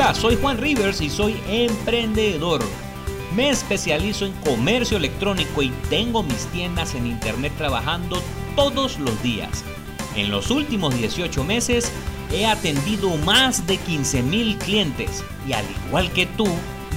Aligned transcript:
Hola, 0.00 0.14
soy 0.14 0.38
Juan 0.40 0.56
Rivers 0.56 1.02
y 1.02 1.10
soy 1.10 1.38
emprendedor. 1.46 2.62
Me 3.36 3.50
especializo 3.50 4.24
en 4.24 4.32
comercio 4.32 4.96
electrónico 4.96 5.60
y 5.60 5.68
tengo 5.90 6.22
mis 6.22 6.46
tiendas 6.46 6.94
en 6.94 7.06
internet 7.06 7.52
trabajando 7.58 8.22
todos 8.56 8.98
los 8.98 9.22
días. 9.22 9.62
En 10.16 10.30
los 10.30 10.50
últimos 10.50 10.96
18 10.96 11.44
meses 11.44 11.92
he 12.32 12.46
atendido 12.46 13.14
más 13.26 13.66
de 13.66 13.76
15 13.76 14.22
mil 14.22 14.56
clientes 14.56 15.22
y 15.46 15.52
al 15.52 15.66
igual 15.86 16.10
que 16.12 16.24
tú, 16.24 16.48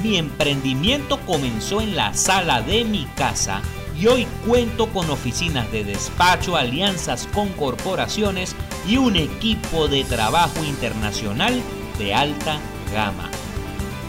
mi 0.01 0.15
emprendimiento 0.15 1.19
comenzó 1.25 1.81
en 1.81 1.97
la 1.97 2.13
sala 2.13 2.61
de 2.61 2.85
mi 2.85 3.03
casa 3.17 3.61
y 3.99 4.07
hoy 4.07 4.25
cuento 4.47 4.87
con 4.87 5.09
oficinas 5.09 5.69
de 5.73 5.83
despacho, 5.83 6.55
alianzas 6.55 7.27
con 7.33 7.49
corporaciones 7.49 8.55
y 8.87 8.95
un 8.95 9.17
equipo 9.17 9.89
de 9.89 10.05
trabajo 10.05 10.63
internacional 10.63 11.61
de 11.99 12.13
alta 12.13 12.61
gama. 12.93 13.29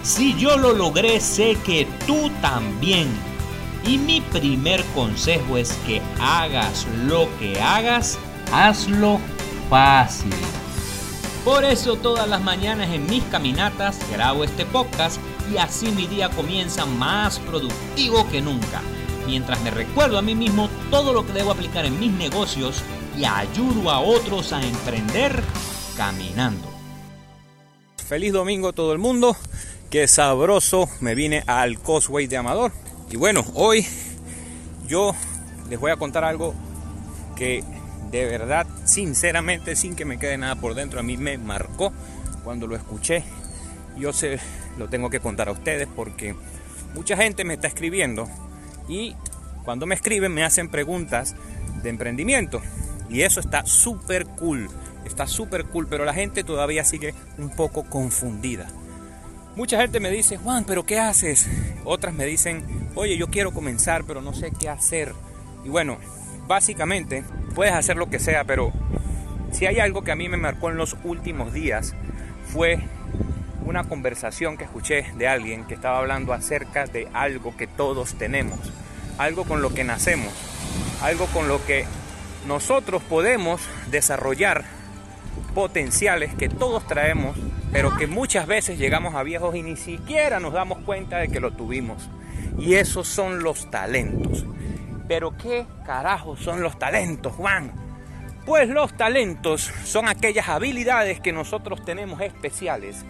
Si 0.02 0.34
yo 0.36 0.56
lo 0.56 0.72
logré, 0.72 1.20
sé 1.20 1.56
que 1.64 1.88
tú 2.06 2.30
también. 2.40 3.08
Y 3.86 3.98
mi 3.98 4.20
primer 4.20 4.84
consejo 4.94 5.56
es 5.56 5.72
que 5.86 6.00
hagas 6.20 6.86
lo 7.06 7.28
que 7.38 7.60
hagas, 7.60 8.18
hazlo 8.52 9.18
fácil. 9.68 10.32
Por 11.44 11.64
eso 11.64 11.96
todas 11.96 12.28
las 12.28 12.42
mañanas 12.42 12.90
en 12.90 13.06
mis 13.06 13.22
caminatas 13.24 13.98
grabo 14.10 14.44
este 14.44 14.64
podcast 14.64 15.20
y 15.52 15.58
así 15.58 15.88
mi 15.88 16.06
día 16.06 16.30
comienza 16.30 16.86
más 16.86 17.38
productivo 17.40 18.26
que 18.30 18.40
nunca 18.40 18.80
mientras 19.26 19.60
me 19.62 19.70
recuerdo 19.70 20.18
a 20.18 20.22
mí 20.22 20.34
mismo 20.34 20.68
todo 20.90 21.12
lo 21.12 21.26
que 21.26 21.32
debo 21.32 21.52
aplicar 21.52 21.84
en 21.84 21.98
mis 21.98 22.12
negocios 22.12 22.82
y 23.16 23.24
ayudo 23.24 23.90
a 23.90 24.00
otros 24.00 24.52
a 24.52 24.62
emprender 24.62 25.42
caminando. 25.96 26.73
Feliz 28.08 28.34
domingo 28.34 28.74
todo 28.74 28.92
el 28.92 28.98
mundo, 28.98 29.34
qué 29.88 30.06
sabroso 30.06 30.90
me 31.00 31.14
vine 31.14 31.42
al 31.46 31.78
Cosway 31.78 32.26
de 32.26 32.36
Amador. 32.36 32.70
Y 33.10 33.16
bueno, 33.16 33.42
hoy 33.54 33.86
yo 34.86 35.14
les 35.70 35.80
voy 35.80 35.90
a 35.90 35.96
contar 35.96 36.22
algo 36.22 36.54
que 37.34 37.64
de 38.10 38.26
verdad, 38.26 38.66
sinceramente, 38.84 39.74
sin 39.74 39.96
que 39.96 40.04
me 40.04 40.18
quede 40.18 40.36
nada 40.36 40.54
por 40.54 40.74
dentro, 40.74 41.00
a 41.00 41.02
mí 41.02 41.16
me 41.16 41.38
marcó 41.38 41.94
cuando 42.44 42.66
lo 42.66 42.76
escuché. 42.76 43.24
Yo 43.96 44.12
se 44.12 44.38
lo 44.76 44.88
tengo 44.88 45.08
que 45.08 45.20
contar 45.20 45.48
a 45.48 45.52
ustedes 45.52 45.88
porque 45.96 46.34
mucha 46.94 47.16
gente 47.16 47.44
me 47.44 47.54
está 47.54 47.68
escribiendo 47.68 48.28
y 48.86 49.16
cuando 49.64 49.86
me 49.86 49.94
escriben 49.94 50.34
me 50.34 50.44
hacen 50.44 50.68
preguntas 50.68 51.36
de 51.82 51.88
emprendimiento 51.88 52.60
y 53.08 53.22
eso 53.22 53.40
está 53.40 53.64
súper 53.64 54.26
cool, 54.26 54.68
está 55.04 55.26
súper 55.26 55.64
cool, 55.66 55.86
pero 55.88 56.04
la 56.04 56.14
gente 56.14 56.44
todavía 56.44 56.84
sigue 56.84 57.14
un 57.38 57.50
poco 57.50 57.84
confundida. 57.84 58.68
Mucha 59.56 59.80
gente 59.80 60.00
me 60.00 60.10
dice, 60.10 60.36
Juan, 60.36 60.64
pero 60.64 60.84
¿qué 60.84 60.98
haces? 60.98 61.48
Otras 61.84 62.12
me 62.12 62.26
dicen, 62.26 62.90
oye, 62.96 63.16
yo 63.16 63.28
quiero 63.28 63.52
comenzar, 63.52 64.04
pero 64.04 64.20
no 64.20 64.32
sé 64.32 64.50
qué 64.58 64.68
hacer. 64.68 65.14
Y 65.64 65.68
bueno, 65.68 65.98
básicamente 66.48 67.22
puedes 67.54 67.72
hacer 67.72 67.96
lo 67.96 68.10
que 68.10 68.18
sea, 68.18 68.44
pero 68.44 68.72
si 69.52 69.66
hay 69.66 69.78
algo 69.78 70.02
que 70.02 70.10
a 70.10 70.16
mí 70.16 70.28
me 70.28 70.36
marcó 70.36 70.70
en 70.70 70.76
los 70.76 70.96
últimos 71.04 71.52
días, 71.52 71.94
fue 72.52 72.80
una 73.64 73.84
conversación 73.84 74.56
que 74.56 74.64
escuché 74.64 75.06
de 75.16 75.28
alguien 75.28 75.64
que 75.64 75.74
estaba 75.74 75.98
hablando 75.98 76.32
acerca 76.32 76.86
de 76.86 77.08
algo 77.12 77.56
que 77.56 77.66
todos 77.66 78.14
tenemos, 78.14 78.58
algo 79.18 79.44
con 79.44 79.62
lo 79.62 79.72
que 79.72 79.84
nacemos, 79.84 80.32
algo 81.00 81.26
con 81.26 81.48
lo 81.48 81.64
que 81.64 81.84
nosotros 82.46 83.02
podemos 83.02 83.60
desarrollar 83.90 84.64
potenciales 85.54 86.34
que 86.34 86.48
todos 86.48 86.86
traemos, 86.86 87.36
pero 87.72 87.96
que 87.96 88.06
muchas 88.06 88.46
veces 88.46 88.78
llegamos 88.78 89.14
a 89.14 89.22
viejos 89.22 89.54
y 89.54 89.62
ni 89.62 89.76
siquiera 89.76 90.40
nos 90.40 90.52
damos 90.52 90.78
cuenta 90.80 91.18
de 91.18 91.28
que 91.28 91.40
lo 91.40 91.52
tuvimos. 91.52 92.10
Y 92.58 92.74
esos 92.74 93.08
son 93.08 93.42
los 93.42 93.70
talentos. 93.70 94.44
Pero 95.08 95.36
¿qué 95.36 95.66
carajos 95.86 96.40
son 96.40 96.62
los 96.62 96.78
talentos, 96.78 97.32
Juan? 97.34 97.72
Pues 98.44 98.68
los 98.68 98.94
talentos 98.96 99.70
son 99.84 100.08
aquellas 100.08 100.48
habilidades 100.48 101.20
que 101.20 101.32
nosotros 101.32 101.84
tenemos 101.84 102.20
especiales 102.20 103.04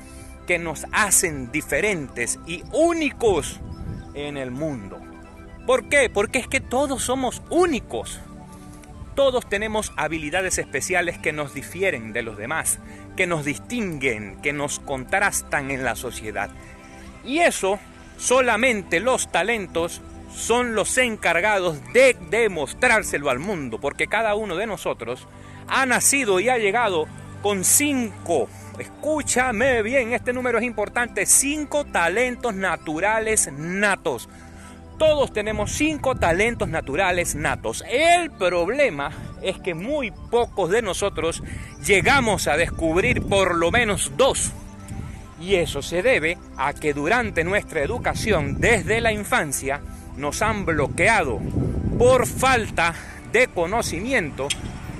que 0.47 0.59
nos 0.59 0.87
hacen 0.93 1.51
diferentes 1.51 2.39
y 2.47 2.63
únicos 2.73 3.61
en 4.15 4.37
el 4.37 4.51
mundo. 4.51 5.01
¿Por 5.67 5.89
qué? 5.89 6.11
Porque 6.11 6.39
es 6.39 6.49
que 6.49 6.61
todos 6.61 7.03
somos 7.03 7.43
únicos. 7.51 8.21
Todos 9.15 9.49
tenemos 9.49 9.93
habilidades 9.97 10.59
especiales 10.59 11.19
que 11.19 11.33
nos 11.33 11.55
difieren 11.55 12.13
de 12.13 12.23
los 12.23 12.37
demás, 12.37 12.79
que 13.17 13.27
nos 13.27 13.45
distinguen, 13.45 14.41
que 14.43 14.53
nos 14.53 14.81
contrastan 14.81 15.71
en 15.71 15.85
la 15.85 15.95
sociedad. 15.95 16.51
Y 17.25 17.39
eso 17.39 17.79
solamente 18.17 19.01
los 19.01 19.31
talentos 19.31 20.03
son 20.35 20.75
los 20.75 20.99
encargados 20.99 21.81
de 21.93 22.17
demostrárselo 22.31 23.31
al 23.31 23.39
mundo, 23.39 23.81
porque 23.81 24.09
cada 24.09 24.35
uno 24.35 24.57
de 24.57 24.67
nosotros 24.67 25.29
ha 25.69 25.87
nacido 25.87 26.41
y 26.41 26.49
ha 26.49 26.59
llegado 26.59 27.07
con 27.41 27.65
cinco 27.65 28.49
Escúchame 28.79 29.83
bien, 29.83 30.13
este 30.13 30.33
número 30.33 30.59
es 30.59 30.65
importante. 30.65 31.27
Cinco 31.27 31.85
talentos 31.85 32.55
naturales 32.55 33.51
natos. 33.53 34.29
Todos 34.99 35.32
tenemos 35.32 35.72
cinco 35.72 36.15
talentos 36.15 36.69
naturales 36.69 37.34
natos. 37.34 37.82
El 37.91 38.31
problema 38.31 39.10
es 39.43 39.59
que 39.59 39.75
muy 39.75 40.12
pocos 40.31 40.71
de 40.71 40.82
nosotros 40.82 41.43
llegamos 41.84 42.47
a 42.47 42.56
descubrir 42.56 43.22
por 43.22 43.56
lo 43.56 43.72
menos 43.72 44.12
dos. 44.16 44.53
Y 45.41 45.56
eso 45.56 45.82
se 45.82 46.03
debe 46.03 46.38
a 46.56 46.72
que 46.75 46.94
durante 46.94 47.43
nuestra 47.43 47.82
educación 47.82 48.60
desde 48.60 49.00
la 49.00 49.12
infancia 49.12 49.81
nos 50.16 50.43
han 50.43 50.65
bloqueado 50.65 51.41
por 51.99 52.26
falta 52.26 52.94
de 53.32 53.49
conocimiento 53.49 54.47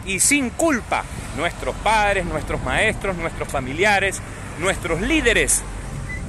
y 0.05 0.19
sin 0.19 0.51
culpa 0.51 1.05
nuestros 1.37 1.75
padres, 1.77 2.27
nuestros 2.27 2.63
maestros, 2.65 3.17
nuestros 3.17 3.49
familiares, 3.49 4.21
nuestros 4.59 5.01
líderes, 5.01 5.63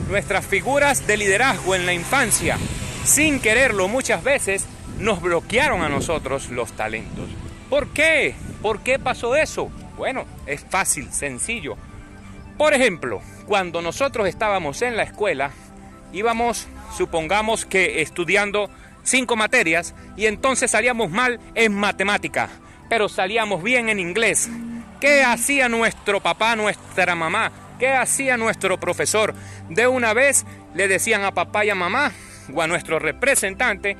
nuestras 0.09 0.45
figuras 0.45 1.07
de 1.07 1.17
liderazgo 1.17 1.75
en 1.75 1.85
la 1.85 1.93
infancia, 1.93 2.57
sin 3.05 3.39
quererlo 3.39 3.87
muchas 3.87 4.23
veces, 4.23 4.65
nos 4.99 5.21
bloquearon 5.21 5.81
a 5.81 5.89
nosotros 5.89 6.49
los 6.49 6.73
talentos. 6.73 7.29
¿Por 7.69 7.89
qué? 7.89 8.35
¿Por 8.61 8.81
qué 8.81 8.99
pasó 8.99 9.35
eso? 9.35 9.69
Bueno, 9.97 10.25
es 10.45 10.65
fácil, 10.69 11.11
sencillo. 11.11 11.77
Por 12.57 12.73
ejemplo, 12.73 13.21
cuando 13.45 13.81
nosotros 13.81 14.27
estábamos 14.27 14.81
en 14.81 14.97
la 14.97 15.03
escuela, 15.03 15.51
íbamos, 16.13 16.67
supongamos 16.97 17.65
que 17.65 18.01
estudiando 18.01 18.69
cinco 19.03 19.35
materias 19.35 19.93
y 20.17 20.25
entonces 20.25 20.71
salíamos 20.71 21.11
mal 21.11 21.39
en 21.53 21.73
matemática, 21.73 22.49
pero 22.89 23.07
salíamos 23.07 23.61
bien 23.61 23.89
en 23.89 23.99
inglés, 23.99 24.49
¿Qué 24.99 25.23
hacía 25.23 25.67
nuestro 25.67 26.21
papá, 26.21 26.55
nuestra 26.55 27.15
mamá? 27.15 27.51
¿Qué 27.77 27.89
hacía 27.89 28.37
nuestro 28.37 28.79
profesor? 28.79 29.35
De 29.69 29.87
una 29.87 30.13
vez 30.13 30.45
le 30.73 30.87
decían 30.87 31.23
a 31.23 31.33
papá 31.33 31.65
y 31.65 31.69
a 31.69 31.75
mamá 31.75 32.11
o 32.53 32.61
a 32.61 32.67
nuestro 32.67 32.99
representante 32.99 33.97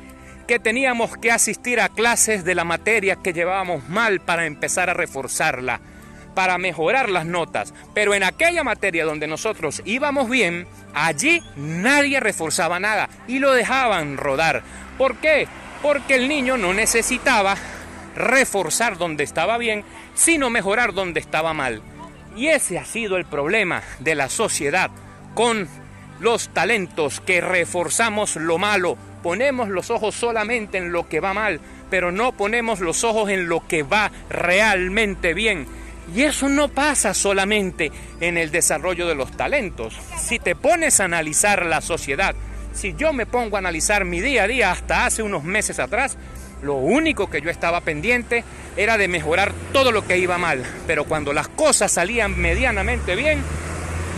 que 0.48 0.60
teníamos 0.60 1.18
que 1.18 1.32
asistir 1.32 1.80
a 1.80 1.90
clases 1.90 2.46
de 2.46 2.56
la 2.56 2.64
materia 2.64 3.18
que 3.18 3.34
llevábamos 3.34 3.88
mal 3.90 4.20
para 4.20 4.46
empezar 4.46 4.90
a 4.90 4.94
reforzarla, 4.94 5.80
para 6.36 6.58
mejorar 6.58 7.10
las 7.10 7.26
notas. 7.26 7.74
Pero 7.94 8.14
en 8.14 8.24
aquella 8.24 8.64
materia 8.64 9.06
donde 9.06 9.28
nosotros 9.28 9.82
íbamos 9.86 10.30
bien, 10.30 10.68
allí 10.94 11.42
nadie 11.56 12.20
reforzaba 12.20 12.80
nada 12.80 13.10
y 13.28 13.40
lo 13.40 13.54
dejaban 13.54 14.18
rodar. 14.18 14.62
¿Por 14.98 15.18
qué? 15.18 15.48
Porque 15.82 16.16
el 16.16 16.28
niño 16.28 16.58
no 16.58 16.74
necesitaba 16.74 17.56
reforzar 18.16 18.98
donde 18.98 19.24
estaba 19.24 19.58
bien, 19.58 19.84
sino 20.14 20.50
mejorar 20.50 20.94
donde 20.94 21.20
estaba 21.20 21.54
mal. 21.54 21.82
Y 22.36 22.48
ese 22.48 22.78
ha 22.78 22.86
sido 22.86 23.18
el 23.18 23.26
problema 23.26 23.82
de 24.00 24.16
la 24.16 24.30
sociedad 24.30 24.92
con 25.34 25.68
los 26.20 26.50
talentos 26.50 27.20
que 27.22 27.42
reforzamos 27.42 28.36
lo 28.36 28.58
malo. 28.58 28.98
Ponemos 29.24 29.70
los 29.70 29.90
ojos 29.90 30.16
solamente 30.16 30.78
en 30.78 30.92
lo 30.92 31.10
que 31.10 31.20
va 31.20 31.34
mal, 31.34 31.60
pero 31.90 32.12
no 32.12 32.32
ponemos 32.32 32.80
los 32.80 33.04
ojos 33.04 33.30
en 33.30 33.48
lo 33.48 33.68
que 33.68 33.84
va 33.84 34.12
realmente 34.30 35.34
bien. 35.34 35.68
Y 36.14 36.22
eso 36.22 36.50
no 36.50 36.68
pasa 36.68 37.14
solamente 37.14 37.92
en 38.20 38.38
el 38.38 38.52
desarrollo 38.52 39.08
de 39.08 39.16
los 39.16 39.32
talentos. 39.32 39.98
Si 40.20 40.38
te 40.38 40.56
pones 40.56 41.00
a 41.00 41.06
analizar 41.06 41.66
la 41.66 41.82
sociedad, 41.82 42.36
si 42.74 42.94
yo 42.94 43.14
me 43.14 43.26
pongo 43.26 43.56
a 43.56 43.60
analizar 43.60 44.06
mi 44.06 44.22
día 44.22 44.44
a 44.44 44.48
día 44.48 44.72
hasta 44.72 45.06
hace 45.06 45.24
unos 45.24 45.44
meses 45.44 45.80
atrás, 45.80 46.18
lo 46.62 46.76
único 46.76 47.30
que 47.30 47.42
yo 47.42 47.50
estaba 47.50 47.82
pendiente 47.82 48.44
era 48.78 48.98
de 48.98 49.08
mejorar 49.08 49.54
todo 49.74 49.92
lo 49.92 50.06
que 50.06 50.18
iba 50.18 50.38
mal. 50.38 50.64
Pero 50.86 51.06
cuando 51.06 51.34
las 51.34 51.48
cosas 51.48 51.92
salían 51.92 52.38
medianamente 52.38 53.16
bien, 53.16 53.42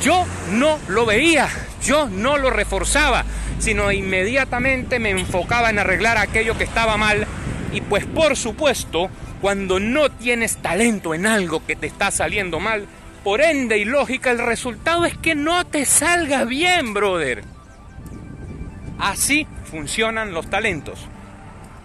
yo 0.02 0.26
no 0.52 0.80
lo 0.88 1.06
veía, 1.06 1.50
yo 1.84 2.08
no 2.10 2.38
lo 2.38 2.50
reforzaba, 2.50 3.26
sino 3.60 3.92
inmediatamente 3.92 5.00
me 5.00 5.10
enfocaba 5.10 5.70
en 5.70 5.80
arreglar 5.80 6.18
aquello 6.18 6.58
que 6.58 6.64
estaba 6.64 6.98
mal. 6.98 7.26
Y 7.74 7.82
pues 7.82 8.06
por 8.06 8.36
supuesto, 8.36 9.10
cuando 9.42 9.80
no 9.80 10.10
tienes 10.10 10.58
talento 10.58 11.14
en 11.14 11.26
algo 11.26 11.66
que 11.66 11.76
te 11.76 11.88
está 11.88 12.12
saliendo 12.12 12.60
mal, 12.60 12.88
Por 13.24 13.42
ende 13.42 13.78
y 13.78 13.84
lógica, 13.84 14.32
el 14.32 14.40
resultado 14.40 15.04
es 15.04 15.18
que 15.18 15.36
no 15.36 15.66
te 15.66 15.84
salga 15.84 16.46
bien, 16.46 16.94
brother. 16.94 17.44
Así 19.00 19.46
funcionan 19.70 20.34
los 20.34 20.50
talentos. 20.50 20.98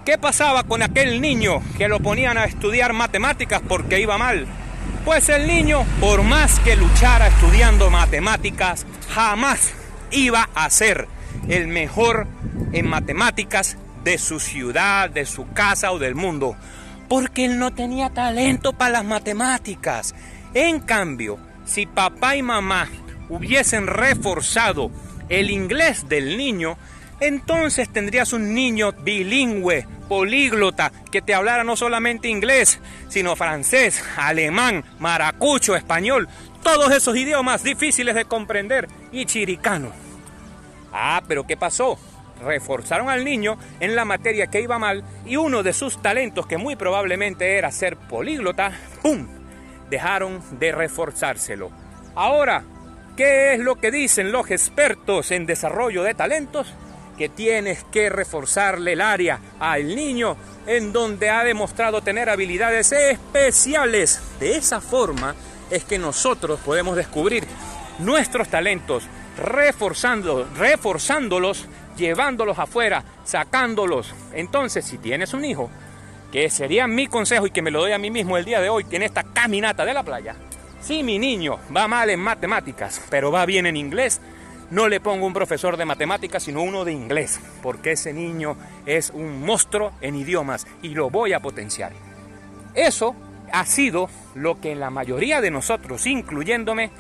¿Qué 0.05 0.19
pasaba 0.19 0.63
con 0.63 0.83
aquel 0.83 1.21
niño 1.21 1.61
que 1.79 1.89
lo 1.89 1.99
ponían 1.99 2.39
a 2.39 2.45
estudiar 2.45 2.93
matemáticas 2.93 3.61
porque 3.67 3.99
iba 3.99 4.19
mal? 4.19 4.47
Pues 5.05 5.29
el 5.29 5.49
niño, 5.49 5.85
por 6.01 6.23
más 6.23 6.61
que 6.61 6.77
luchara 6.77 7.27
estudiando 7.27 7.91
matemáticas, 7.91 8.87
jamás 9.11 9.73
iba 10.13 10.49
a 10.55 10.71
ser 10.71 11.09
el 11.49 11.67
mejor 11.67 12.29
en 12.73 12.87
matemáticas 12.87 13.77
de 14.05 14.17
su 14.19 14.39
ciudad, 14.39 15.11
de 15.11 15.27
su 15.27 15.53
casa 15.53 15.91
o 15.91 15.99
del 15.99 16.15
mundo, 16.15 16.57
porque 17.09 17.47
él 17.47 17.59
no 17.59 17.73
tenía 17.73 18.11
talento 18.11 18.75
para 18.75 18.93
las 18.93 19.05
matemáticas. 19.05 20.15
En 20.55 20.79
cambio, 20.79 21.37
si 21.65 21.87
papá 21.87 22.37
y 22.37 22.43
mamá 22.43 22.89
hubiesen 23.29 23.89
reforzado 23.89 24.93
el 25.29 25.51
inglés 25.51 26.09
del 26.09 26.37
niño, 26.37 26.77
entonces 27.19 27.89
tendrías 27.89 28.33
un 28.33 28.55
niño 28.55 28.93
bilingüe, 28.93 29.85
políglota, 30.13 30.93
que 31.11 31.23
te 31.23 31.33
hablara 31.33 31.65
no 31.65 31.75
solamente 31.75 32.29
inglés, 32.29 32.81
sino 33.09 33.35
francés, 33.35 34.05
alemán, 34.19 34.85
maracucho, 34.99 35.75
español, 35.75 36.29
todos 36.63 36.93
esos 36.93 37.17
idiomas 37.17 37.63
difíciles 37.63 38.15
de 38.15 38.27
comprender 38.27 38.89
y 39.11 39.25
chiricano. 39.25 39.91
Ah, 40.93 41.23
pero 41.27 41.47
¿qué 41.47 41.57
pasó? 41.57 41.99
Reforzaron 42.45 43.09
al 43.09 43.25
niño 43.25 43.57
en 43.81 43.97
la 43.97 44.05
materia 44.05 44.49
que 44.49 44.61
iba 44.61 44.79
mal 44.79 45.03
y 45.25 45.37
uno 45.37 45.63
de 45.63 45.73
sus 45.73 46.03
talentos, 46.03 46.47
que 46.47 46.59
muy 46.59 46.77
probablemente 46.77 47.57
era 47.57 47.73
ser 47.73 47.97
políglota, 47.97 48.71
¡pum! 49.01 49.27
Dejaron 49.89 50.43
de 50.59 50.73
reforzárselo. 50.73 51.71
Ahora, 52.15 52.65
¿qué 53.17 53.55
es 53.55 53.61
lo 53.61 53.77
que 53.77 53.91
dicen 53.91 54.31
los 54.31 54.51
expertos 54.51 55.31
en 55.31 55.47
desarrollo 55.47 56.03
de 56.03 56.13
talentos? 56.13 56.75
Que 57.17 57.29
tienes 57.29 57.85
que 57.85 58.09
reforzarle 58.09 58.95
el 58.95 59.01
área 59.01 59.39
al 59.61 59.95
niño 59.95 60.37
en 60.67 60.93
donde 60.93 61.31
ha 61.31 61.45
demostrado 61.45 62.03
tener 62.03 62.31
habilidades 62.31 62.93
especiales. 62.93 64.21
De 64.41 64.57
esa 64.57 64.81
forma 64.81 65.35
es 65.71 65.85
que 65.85 65.99
nosotros 65.99 66.61
podemos 66.61 66.97
descubrir 66.97 67.47
nuestros 67.99 68.49
talentos, 68.49 69.05
reforzando, 69.37 70.49
reforzándolos, 70.57 71.67
llevándolos 71.97 72.59
afuera, 72.59 73.05
sacándolos. 73.25 74.15
Entonces, 74.33 74.85
si 74.85 74.99
tienes 74.99 75.35
un 75.35 75.45
hijo, 75.45 75.71
que 76.31 76.49
sería 76.51 76.87
mi 76.87 77.07
consejo 77.07 77.47
y 77.47 77.51
que 77.51 77.63
me 77.63 77.71
lo 77.71 77.81
doy 77.81 77.93
a 77.93 77.99
mí 77.99 78.11
mismo 78.11 78.37
el 78.37 78.45
día 78.45 78.61
de 78.61 78.71
hoy, 78.71 78.87
en 78.91 79.03
esta 79.03 79.23
caminata 79.23 79.85
de 79.85 79.95
la 79.95 80.03
playa, 80.03 80.35
si 80.81 81.03
mi 81.03 81.19
niño 81.19 81.59
va 81.75 81.87
mal 81.87 82.11
en 82.11 82.21
matemáticas, 82.21 83.03
pero 83.09 83.31
va 83.31 83.47
bien 83.47 83.67
en 83.67 83.77
inglés, 83.77 84.21
no 84.73 84.89
le 84.89 85.01
pongo 85.01 85.27
un 85.27 85.35
profesor 85.35 85.77
de 85.77 85.85
matemáticas, 85.85 86.45
sino 86.45 86.63
uno 86.63 86.87
de 86.87 86.93
inglés, 86.93 87.39
porque 87.63 87.93
ese 87.93 88.15
niño 88.15 88.57
es 88.87 89.11
un 89.11 89.43
monstruo 89.43 89.93
en 90.01 90.17
idiomas 90.17 90.67
y 90.81 90.95
lo 90.95 91.11
voy 91.11 91.35
a 91.35 91.41
potenciar. 91.41 91.93
Eso 92.75 93.15
ha 93.53 93.67
sido 93.67 94.09
lo 94.35 94.63
que 94.63 94.75
la 94.75 94.89
mayoría 94.89 95.43
de 95.43 95.51
nosotros, 95.51 96.07
incluyéndome, 96.07 96.91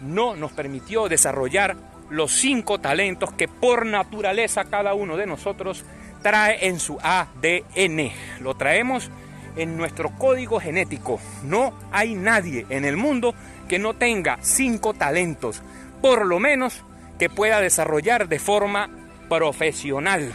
no 0.00 0.36
nos 0.36 0.52
permitió 0.52 1.08
desarrollar 1.08 1.76
los 2.10 2.30
cinco 2.30 2.78
talentos 2.78 3.32
que 3.32 3.48
por 3.48 3.86
naturaleza 3.86 4.66
cada 4.66 4.94
uno 4.94 5.16
de 5.16 5.26
nosotros 5.26 5.84
trae 6.22 6.68
en 6.68 6.78
su 6.78 6.96
ADN. 7.02 8.12
Lo 8.38 8.54
traemos 8.54 9.10
en 9.56 9.76
nuestro 9.76 10.10
código 10.10 10.60
genético. 10.60 11.18
No 11.42 11.74
hay 11.90 12.14
nadie 12.14 12.66
en 12.68 12.84
el 12.84 12.96
mundo 12.96 13.34
que 13.66 13.80
no 13.80 13.94
tenga 13.94 14.38
cinco 14.42 14.94
talentos, 14.94 15.60
por 16.00 16.24
lo 16.24 16.38
menos 16.38 16.84
que 17.20 17.28
pueda 17.28 17.60
desarrollar 17.60 18.28
de 18.28 18.38
forma 18.38 18.88
profesional, 19.28 20.32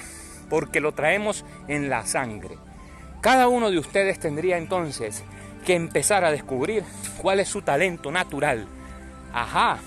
porque 0.52 0.80
lo 0.80 0.92
traemos 0.92 1.44
en 1.68 1.90
la 1.90 2.06
sangre. 2.06 2.60
Cada 3.22 3.48
uno 3.48 3.72
de 3.72 3.80
ustedes 3.80 4.20
tendría 4.20 4.60
entonces 4.60 5.24
que 5.66 5.74
empezar 5.74 6.24
a 6.24 6.32
descubrir 6.32 6.84
cuál 7.18 7.40
es 7.40 7.50
su 7.50 7.64
talento 7.64 8.12
natural, 8.12 8.68
Ajá, 9.34 9.80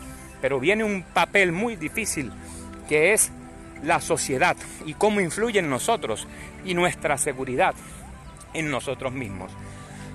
pero 0.42 0.58
viene 0.58 0.82
un 0.82 1.02
papel 1.04 1.52
muy 1.52 1.76
difícil 1.76 2.32
que 2.88 3.14
es 3.14 3.30
la 3.82 4.00
sociedad 4.00 4.56
y 4.84 4.94
cómo 4.94 5.20
influye 5.20 5.60
en 5.60 5.70
nosotros 5.70 6.26
y 6.64 6.74
nuestra 6.74 7.16
seguridad 7.16 7.74
en 8.52 8.70
nosotros 8.70 9.12
mismos. 9.12 9.52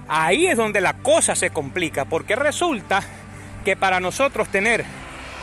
Ahí 0.09 0.47
es 0.47 0.57
donde 0.57 0.81
la 0.81 0.93
cosa 0.93 1.33
se 1.33 1.49
complica 1.49 2.05
porque 2.05 2.35
resulta 2.35 3.01
que 3.63 3.77
para 3.77 4.01
nosotros 4.01 4.49
tener 4.49 4.83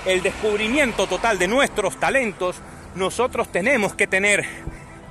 el 0.07 0.23
descubrimiento 0.23 1.07
total 1.07 1.39
de 1.39 1.49
nuestros 1.49 1.99
talentos, 1.99 2.57
nosotros 2.95 3.51
tenemos 3.53 3.95
que 3.95 4.07
tener, 4.07 4.45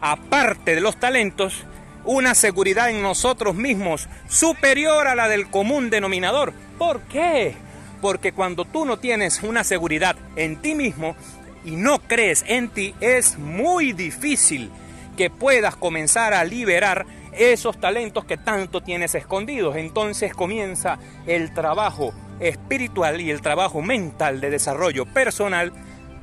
aparte 0.01 0.75
de 0.75 0.81
los 0.81 0.97
talentos, 0.97 1.65
una 2.06 2.33
seguridad 2.33 2.89
en 2.89 3.01
nosotros 3.01 3.56
mismos 3.56 4.07
superior 4.27 5.07
a 5.07 5.15
la 5.15 5.27
del 5.27 5.50
común 5.50 5.89
denominador. 5.89 6.53
¿Por 6.77 7.01
qué? 7.01 7.56
Porque 8.01 8.31
cuando 8.31 8.65
tú 8.65 8.86
no 8.86 8.97
tienes 8.97 9.44
una 9.44 9.63
seguridad 9.63 10.15
en 10.36 10.62
ti 10.62 10.75
mismo 10.75 11.15
y 11.63 11.71
no 11.75 12.00
crees 12.00 12.44
en 12.47 12.69
ti, 12.69 12.95
es 13.00 13.38
muy 13.38 13.94
difícil 13.94 14.71
que 15.18 15.30
puedas 15.30 15.75
comenzar 15.75 16.33
a 16.33 16.45
liberar 16.45 17.06
esos 17.33 17.80
talentos 17.80 18.25
que 18.25 18.38
tanto 18.38 18.81
tienes 18.81 19.13
escondidos. 19.15 19.75
Entonces 19.75 20.33
comienza 20.33 20.97
el 21.27 21.53
trabajo 21.53 22.13
espiritual 22.39 23.21
y 23.21 23.31
el 23.31 23.41
trabajo 23.41 23.81
mental 23.81 24.41
de 24.41 24.50
desarrollo 24.50 25.06
personal 25.06 25.74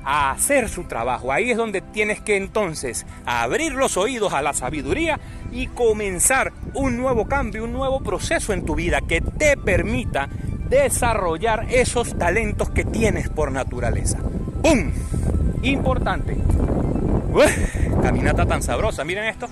a 0.04 0.30
hacer 0.30 0.68
su 0.68 0.84
trabajo. 0.84 1.32
Ahí 1.32 1.50
es 1.50 1.56
donde 1.56 1.80
tienes 1.80 2.20
que 2.20 2.36
entonces 2.36 3.04
abrir 3.26 3.72
los 3.72 3.96
oídos 3.96 4.32
a 4.32 4.40
la 4.40 4.52
sabiduría 4.52 5.18
y 5.50 5.66
comenzar 5.66 6.52
un 6.74 6.96
nuevo 6.96 7.26
cambio, 7.26 7.64
un 7.64 7.72
nuevo 7.72 8.00
proceso 8.00 8.52
en 8.52 8.64
tu 8.64 8.76
vida 8.76 9.00
que 9.00 9.20
te 9.20 9.56
permita 9.56 10.28
desarrollar 10.68 11.66
esos 11.70 12.16
talentos 12.16 12.70
que 12.70 12.84
tienes 12.84 13.28
por 13.28 13.50
naturaleza. 13.50 14.18
¡Pum! 14.62 14.92
Importante. 15.62 16.36
caminata 18.02 18.46
tan 18.46 18.62
sabrosa, 18.62 19.04
miren 19.04 19.24
esto. 19.24 19.48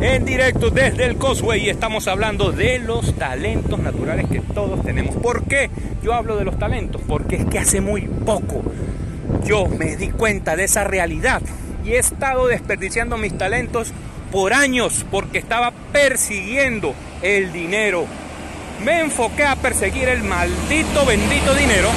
En 0.00 0.24
directo 0.24 0.70
desde 0.70 1.04
el 1.04 1.16
Cosway 1.16 1.68
estamos 1.68 2.08
hablando 2.08 2.52
de 2.52 2.78
los 2.78 3.14
talentos 3.16 3.78
naturales 3.78 4.26
que 4.30 4.40
todos 4.40 4.82
tenemos. 4.82 5.14
¿Por 5.16 5.44
qué 5.44 5.68
yo 6.02 6.14
hablo 6.14 6.38
de 6.38 6.46
los 6.46 6.58
talentos? 6.58 7.02
Porque 7.06 7.36
es 7.36 7.44
que 7.44 7.58
hace 7.58 7.82
muy 7.82 8.02
poco 8.02 8.62
yo 9.44 9.66
me 9.66 9.96
di 9.96 10.08
cuenta 10.08 10.56
de 10.56 10.64
esa 10.64 10.84
realidad 10.84 11.42
y 11.84 11.90
he 11.90 11.98
estado 11.98 12.46
desperdiciando 12.46 13.18
mis 13.18 13.36
talentos 13.36 13.92
por 14.32 14.54
años 14.54 15.04
porque 15.10 15.38
estaba 15.38 15.70
persiguiendo 15.92 16.94
el 17.20 17.52
dinero. 17.52 18.06
Me 18.82 19.00
enfoqué 19.00 19.44
a 19.44 19.56
perseguir 19.56 20.08
el 20.08 20.22
maldito 20.22 21.04
bendito 21.04 21.54
dinero. 21.54 21.90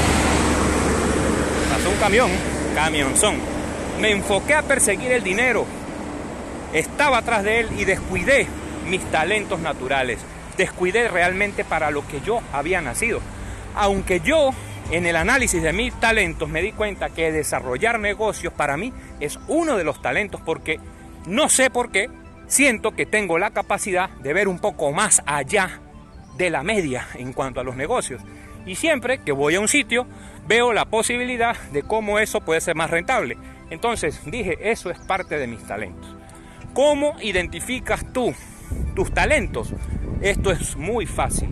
Pasó 1.71 1.89
un 1.89 1.97
camión, 1.97 2.29
camionzón. 2.75 3.35
Me 4.01 4.11
enfoqué 4.11 4.55
a 4.55 4.61
perseguir 4.61 5.13
el 5.13 5.23
dinero. 5.23 5.65
Estaba 6.73 7.19
atrás 7.19 7.43
de 7.43 7.59
él 7.59 7.69
y 7.77 7.85
descuidé 7.85 8.47
mis 8.89 9.03
talentos 9.11 9.59
naturales. 9.59 10.19
Descuidé 10.57 11.07
realmente 11.07 11.63
para 11.63 11.91
lo 11.91 12.07
que 12.07 12.19
yo 12.21 12.41
había 12.51 12.81
nacido. 12.81 13.21
Aunque 13.75 14.19
yo 14.19 14.51
en 14.91 15.05
el 15.05 15.15
análisis 15.15 15.61
de 15.61 15.71
mis 15.71 15.93
talentos 15.99 16.49
me 16.49 16.61
di 16.61 16.71
cuenta 16.71 17.09
que 17.09 17.31
desarrollar 17.31 17.99
negocios 17.99 18.53
para 18.53 18.75
mí 18.75 18.91
es 19.19 19.39
uno 19.47 19.77
de 19.77 19.83
los 19.83 20.01
talentos 20.01 20.41
porque 20.41 20.79
no 21.27 21.47
sé 21.47 21.69
por 21.69 21.91
qué, 21.91 22.09
siento 22.47 22.91
que 22.91 23.05
tengo 23.05 23.37
la 23.37 23.51
capacidad 23.51 24.09
de 24.09 24.33
ver 24.33 24.47
un 24.47 24.59
poco 24.59 24.91
más 24.91 25.21
allá 25.25 25.79
de 26.37 26.49
la 26.49 26.63
media 26.63 27.07
en 27.15 27.33
cuanto 27.33 27.59
a 27.61 27.63
los 27.63 27.75
negocios. 27.75 28.21
Y 28.65 28.75
siempre 28.75 29.19
que 29.19 29.31
voy 29.31 29.55
a 29.55 29.59
un 29.59 29.67
sitio, 29.67 30.07
veo 30.47 30.73
la 30.73 30.85
posibilidad 30.85 31.55
de 31.71 31.83
cómo 31.83 32.19
eso 32.19 32.41
puede 32.41 32.61
ser 32.61 32.75
más 32.75 32.89
rentable. 32.89 33.37
Entonces 33.69 34.19
dije, 34.25 34.57
eso 34.71 34.89
es 34.89 34.99
parte 34.99 35.37
de 35.37 35.47
mis 35.47 35.63
talentos. 35.63 36.22
¿Cómo 36.73 37.15
identificas 37.21 38.03
tú 38.11 38.33
tus 38.95 39.13
talentos? 39.13 39.73
Esto 40.21 40.51
es 40.51 40.75
muy 40.75 41.05
fácil. 41.05 41.49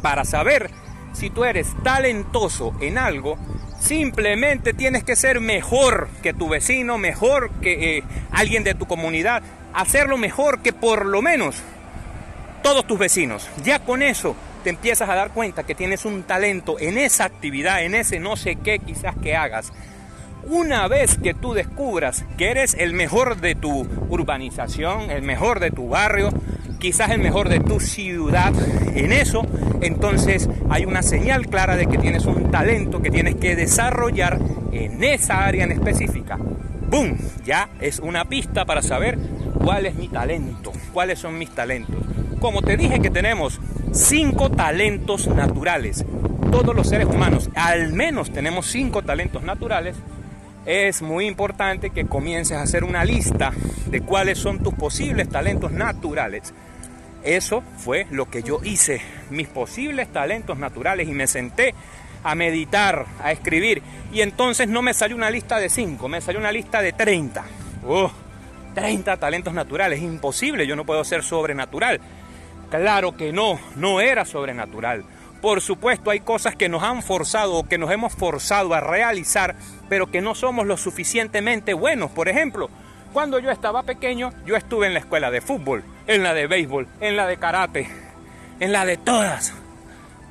Para 0.00 0.24
saber 0.24 0.70
si 1.12 1.28
tú 1.28 1.44
eres 1.44 1.68
talentoso 1.84 2.74
en 2.80 2.96
algo, 2.96 3.36
simplemente 3.78 4.72
tienes 4.72 5.04
que 5.04 5.16
ser 5.16 5.40
mejor 5.40 6.08
que 6.22 6.32
tu 6.32 6.48
vecino, 6.48 6.96
mejor 6.96 7.50
que 7.60 7.98
eh, 7.98 8.04
alguien 8.30 8.64
de 8.64 8.74
tu 8.74 8.86
comunidad, 8.86 9.42
hacerlo 9.74 10.16
mejor 10.16 10.60
que 10.60 10.72
por 10.72 11.04
lo 11.04 11.20
menos 11.20 11.56
todos 12.62 12.86
tus 12.86 12.98
vecinos. 12.98 13.48
Ya 13.62 13.80
con 13.80 14.02
eso 14.02 14.34
te 14.64 14.70
empiezas 14.70 15.10
a 15.10 15.14
dar 15.14 15.32
cuenta 15.32 15.64
que 15.64 15.74
tienes 15.74 16.04
un 16.06 16.22
talento 16.22 16.78
en 16.78 16.96
esa 16.96 17.24
actividad, 17.24 17.82
en 17.82 17.94
ese 17.94 18.18
no 18.18 18.36
sé 18.36 18.56
qué 18.56 18.78
quizás 18.78 19.14
que 19.22 19.36
hagas. 19.36 19.72
Una 20.54 20.86
vez 20.86 21.16
que 21.16 21.32
tú 21.32 21.54
descubras 21.54 22.26
que 22.36 22.50
eres 22.50 22.74
el 22.74 22.92
mejor 22.92 23.40
de 23.40 23.54
tu 23.54 23.88
urbanización, 24.10 25.10
el 25.10 25.22
mejor 25.22 25.60
de 25.60 25.70
tu 25.70 25.88
barrio, 25.88 26.28
quizás 26.78 27.10
el 27.10 27.20
mejor 27.20 27.48
de 27.48 27.58
tu 27.58 27.80
ciudad 27.80 28.52
en 28.94 29.12
eso, 29.12 29.46
entonces 29.80 30.50
hay 30.68 30.84
una 30.84 31.02
señal 31.02 31.46
clara 31.46 31.74
de 31.74 31.86
que 31.86 31.96
tienes 31.96 32.26
un 32.26 32.50
talento 32.50 33.00
que 33.00 33.10
tienes 33.10 33.36
que 33.36 33.56
desarrollar 33.56 34.38
en 34.72 35.02
esa 35.02 35.42
área 35.46 35.64
en 35.64 35.72
específica. 35.72 36.36
¡Boom! 36.36 37.16
Ya 37.46 37.70
es 37.80 37.98
una 37.98 38.26
pista 38.26 38.66
para 38.66 38.82
saber 38.82 39.18
cuál 39.54 39.86
es 39.86 39.94
mi 39.94 40.08
talento, 40.08 40.70
cuáles 40.92 41.18
son 41.18 41.38
mis 41.38 41.48
talentos. 41.48 42.04
Como 42.40 42.60
te 42.60 42.76
dije 42.76 43.00
que 43.00 43.08
tenemos 43.08 43.58
cinco 43.92 44.50
talentos 44.50 45.28
naturales, 45.28 46.04
todos 46.50 46.76
los 46.76 46.90
seres 46.90 47.06
humanos 47.06 47.48
al 47.54 47.94
menos 47.94 48.30
tenemos 48.30 48.66
cinco 48.66 49.00
talentos 49.00 49.42
naturales, 49.42 49.96
es 50.66 51.02
muy 51.02 51.26
importante 51.26 51.90
que 51.90 52.06
comiences 52.06 52.56
a 52.56 52.62
hacer 52.62 52.84
una 52.84 53.04
lista 53.04 53.52
de 53.86 54.00
cuáles 54.00 54.38
son 54.38 54.62
tus 54.62 54.74
posibles 54.74 55.28
talentos 55.28 55.72
naturales. 55.72 56.54
Eso 57.24 57.62
fue 57.78 58.06
lo 58.10 58.28
que 58.28 58.42
yo 58.42 58.60
hice, 58.64 59.00
mis 59.30 59.48
posibles 59.48 60.08
talentos 60.12 60.58
naturales 60.58 61.08
y 61.08 61.12
me 61.12 61.26
senté 61.26 61.74
a 62.24 62.34
meditar, 62.34 63.06
a 63.20 63.32
escribir 63.32 63.82
y 64.12 64.20
entonces 64.20 64.68
no 64.68 64.82
me 64.82 64.94
salió 64.94 65.16
una 65.16 65.30
lista 65.30 65.58
de 65.58 65.68
5, 65.68 66.08
me 66.08 66.20
salió 66.20 66.40
una 66.40 66.52
lista 66.52 66.82
de 66.82 66.92
30. 66.92 67.44
30 68.74 69.16
talentos 69.18 69.52
naturales, 69.52 70.00
imposible, 70.00 70.66
yo 70.66 70.76
no 70.76 70.84
puedo 70.84 71.04
ser 71.04 71.22
sobrenatural. 71.22 72.00
Claro 72.70 73.16
que 73.16 73.32
no, 73.32 73.60
no 73.76 74.00
era 74.00 74.24
sobrenatural. 74.24 75.04
Por 75.42 75.60
supuesto, 75.60 76.12
hay 76.12 76.20
cosas 76.20 76.54
que 76.54 76.68
nos 76.68 76.84
han 76.84 77.02
forzado 77.02 77.54
o 77.54 77.68
que 77.68 77.76
nos 77.76 77.90
hemos 77.90 78.14
forzado 78.14 78.74
a 78.74 78.80
realizar, 78.80 79.56
pero 79.88 80.08
que 80.08 80.20
no 80.20 80.36
somos 80.36 80.68
lo 80.68 80.76
suficientemente 80.76 81.74
buenos. 81.74 82.12
Por 82.12 82.28
ejemplo, 82.28 82.70
cuando 83.12 83.40
yo 83.40 83.50
estaba 83.50 83.82
pequeño, 83.82 84.32
yo 84.46 84.54
estuve 84.54 84.86
en 84.86 84.94
la 84.94 85.00
escuela 85.00 85.32
de 85.32 85.40
fútbol, 85.40 85.82
en 86.06 86.22
la 86.22 86.32
de 86.32 86.46
béisbol, 86.46 86.86
en 87.00 87.16
la 87.16 87.26
de 87.26 87.38
karate, 87.38 87.88
en 88.60 88.70
la 88.70 88.86
de 88.86 88.96
todas. 88.98 89.52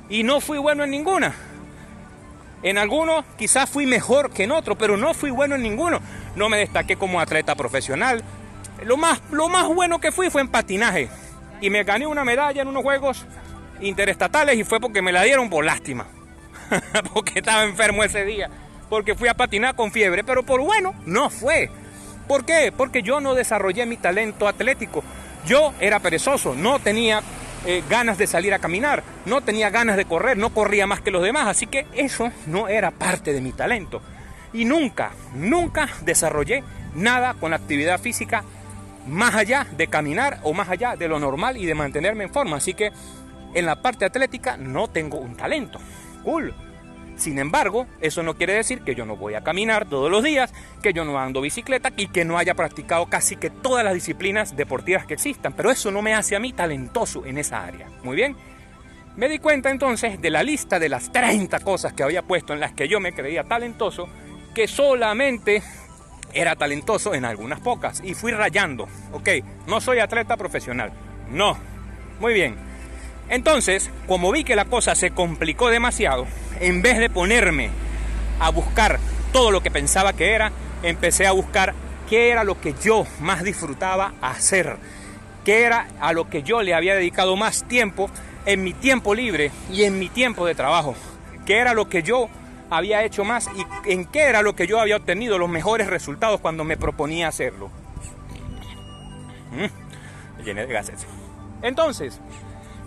Y 0.08 0.22
no 0.22 0.40
fui 0.40 0.56
bueno 0.56 0.82
en 0.84 0.90
ninguna. 0.90 1.34
En 2.62 2.78
algunos 2.78 3.22
quizás 3.36 3.68
fui 3.68 3.84
mejor 3.84 4.30
que 4.30 4.44
en 4.44 4.52
otros, 4.52 4.78
pero 4.78 4.96
no 4.96 5.12
fui 5.12 5.30
bueno 5.30 5.56
en 5.56 5.62
ninguno. 5.62 6.00
No 6.36 6.48
me 6.48 6.56
destaqué 6.56 6.96
como 6.96 7.20
atleta 7.20 7.54
profesional. 7.54 8.22
Lo 8.82 8.96
más, 8.96 9.20
lo 9.30 9.50
más 9.50 9.66
bueno 9.66 10.00
que 10.00 10.10
fui 10.10 10.30
fue 10.30 10.40
en 10.40 10.48
patinaje. 10.48 11.10
Y 11.60 11.68
me 11.68 11.84
gané 11.84 12.06
una 12.06 12.24
medalla 12.24 12.62
en 12.62 12.68
unos 12.68 12.82
juegos 12.82 13.26
interestatales 13.82 14.56
y 14.56 14.64
fue 14.64 14.80
porque 14.80 15.02
me 15.02 15.12
la 15.12 15.22
dieron 15.22 15.50
por 15.50 15.64
lástima. 15.64 16.06
porque 17.14 17.40
estaba 17.40 17.64
enfermo 17.64 18.04
ese 18.04 18.24
día. 18.24 18.50
Porque 18.88 19.14
fui 19.14 19.28
a 19.28 19.34
patinar 19.34 19.74
con 19.74 19.92
fiebre. 19.92 20.24
Pero 20.24 20.42
por 20.42 20.60
bueno, 20.60 20.94
no 21.06 21.30
fue. 21.30 21.70
¿Por 22.28 22.44
qué? 22.44 22.72
Porque 22.76 23.02
yo 23.02 23.20
no 23.20 23.34
desarrollé 23.34 23.86
mi 23.86 23.96
talento 23.96 24.48
atlético. 24.48 25.02
Yo 25.46 25.74
era 25.80 25.98
perezoso, 26.00 26.54
no 26.54 26.78
tenía 26.78 27.20
eh, 27.66 27.82
ganas 27.88 28.16
de 28.16 28.26
salir 28.26 28.54
a 28.54 28.60
caminar, 28.60 29.02
no 29.26 29.40
tenía 29.40 29.70
ganas 29.70 29.96
de 29.96 30.04
correr, 30.04 30.36
no 30.36 30.50
corría 30.50 30.86
más 30.86 31.00
que 31.00 31.10
los 31.10 31.22
demás. 31.22 31.48
Así 31.48 31.66
que 31.66 31.86
eso 31.94 32.30
no 32.46 32.68
era 32.68 32.90
parte 32.90 33.32
de 33.32 33.40
mi 33.40 33.52
talento. 33.52 34.00
Y 34.52 34.64
nunca, 34.64 35.12
nunca 35.34 35.88
desarrollé 36.02 36.62
nada 36.94 37.34
con 37.34 37.50
la 37.50 37.56
actividad 37.56 38.00
física 38.00 38.44
más 39.06 39.34
allá 39.34 39.66
de 39.76 39.88
caminar 39.88 40.38
o 40.42 40.52
más 40.52 40.68
allá 40.68 40.96
de 40.96 41.08
lo 41.08 41.18
normal 41.18 41.56
y 41.56 41.66
de 41.66 41.74
mantenerme 41.74 42.24
en 42.24 42.32
forma. 42.32 42.58
Así 42.58 42.74
que 42.74 42.92
en 43.54 43.66
la 43.66 43.82
parte 43.82 44.04
atlética 44.04 44.56
no 44.56 44.88
tengo 44.88 45.18
un 45.18 45.36
talento. 45.36 45.78
Cool. 46.22 46.54
Sin 47.16 47.38
embargo, 47.38 47.86
eso 48.00 48.22
no 48.22 48.34
quiere 48.34 48.54
decir 48.54 48.80
que 48.80 48.94
yo 48.94 49.04
no 49.04 49.16
voy 49.16 49.34
a 49.34 49.44
caminar 49.44 49.88
todos 49.88 50.10
los 50.10 50.24
días, 50.24 50.52
que 50.82 50.92
yo 50.92 51.04
no 51.04 51.18
ando 51.18 51.40
bicicleta 51.40 51.92
y 51.96 52.08
que 52.08 52.24
no 52.24 52.38
haya 52.38 52.54
practicado 52.54 53.06
casi 53.06 53.36
que 53.36 53.50
todas 53.50 53.84
las 53.84 53.94
disciplinas 53.94 54.56
deportivas 54.56 55.06
que 55.06 55.14
existan. 55.14 55.52
Pero 55.52 55.70
eso 55.70 55.90
no 55.90 56.02
me 56.02 56.14
hace 56.14 56.34
a 56.36 56.40
mí 56.40 56.52
talentoso 56.52 57.24
en 57.26 57.38
esa 57.38 57.64
área. 57.64 57.88
Muy 58.02 58.16
bien. 58.16 58.36
Me 59.16 59.28
di 59.28 59.38
cuenta 59.38 59.70
entonces 59.70 60.20
de 60.22 60.30
la 60.30 60.42
lista 60.42 60.78
de 60.78 60.88
las 60.88 61.12
30 61.12 61.60
cosas 61.60 61.92
que 61.92 62.02
había 62.02 62.22
puesto 62.22 62.54
en 62.54 62.60
las 62.60 62.72
que 62.72 62.88
yo 62.88 62.98
me 62.98 63.12
creía 63.12 63.44
talentoso, 63.44 64.08
que 64.54 64.66
solamente 64.66 65.62
era 66.32 66.56
talentoso 66.56 67.14
en 67.14 67.26
algunas 67.26 67.60
pocas. 67.60 68.00
Y 68.02 68.14
fui 68.14 68.32
rayando. 68.32 68.88
Ok, 69.12 69.28
no 69.66 69.82
soy 69.82 69.98
atleta 69.98 70.36
profesional. 70.38 70.92
No. 71.30 71.58
Muy 72.20 72.32
bien. 72.32 72.71
Entonces, 73.32 73.90
como 74.06 74.30
vi 74.30 74.44
que 74.44 74.56
la 74.56 74.66
cosa 74.66 74.94
se 74.94 75.12
complicó 75.12 75.70
demasiado, 75.70 76.26
en 76.60 76.82
vez 76.82 76.98
de 76.98 77.08
ponerme 77.08 77.70
a 78.38 78.50
buscar 78.50 79.00
todo 79.32 79.50
lo 79.50 79.62
que 79.62 79.70
pensaba 79.70 80.12
que 80.12 80.32
era, 80.32 80.52
empecé 80.82 81.26
a 81.26 81.32
buscar 81.32 81.72
qué 82.10 82.28
era 82.28 82.44
lo 82.44 82.60
que 82.60 82.74
yo 82.82 83.06
más 83.20 83.42
disfrutaba 83.42 84.12
hacer, 84.20 84.76
qué 85.46 85.62
era 85.62 85.88
a 85.98 86.12
lo 86.12 86.28
que 86.28 86.42
yo 86.42 86.60
le 86.60 86.74
había 86.74 86.94
dedicado 86.94 87.34
más 87.36 87.64
tiempo 87.64 88.10
en 88.44 88.62
mi 88.62 88.74
tiempo 88.74 89.14
libre 89.14 89.50
y 89.72 89.84
en 89.84 89.98
mi 89.98 90.10
tiempo 90.10 90.44
de 90.44 90.54
trabajo, 90.54 90.94
qué 91.46 91.56
era 91.56 91.72
lo 91.72 91.88
que 91.88 92.02
yo 92.02 92.28
había 92.68 93.02
hecho 93.02 93.24
más 93.24 93.48
y 93.56 93.90
en 93.90 94.04
qué 94.04 94.24
era 94.24 94.42
lo 94.42 94.54
que 94.54 94.66
yo 94.66 94.78
había 94.78 94.98
obtenido 94.98 95.38
los 95.38 95.48
mejores 95.48 95.86
resultados 95.86 96.38
cuando 96.38 96.64
me 96.64 96.76
proponía 96.76 97.28
hacerlo. 97.28 97.70
Mm, 99.52 100.44
llené 100.44 100.66
de 100.66 100.72
gases. 100.74 101.06
Entonces, 101.62 102.20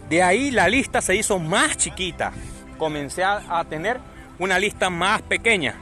de 0.10 0.22
ahí 0.22 0.52
la 0.52 0.68
lista 0.68 1.02
se 1.02 1.16
hizo 1.16 1.40
más 1.40 1.78
chiquita. 1.78 2.32
Comencé 2.78 3.24
a, 3.24 3.64
tener 3.70 4.00
una 4.38 4.60
lista 4.60 4.90
más 4.90 5.22
pequeña. 5.22 5.76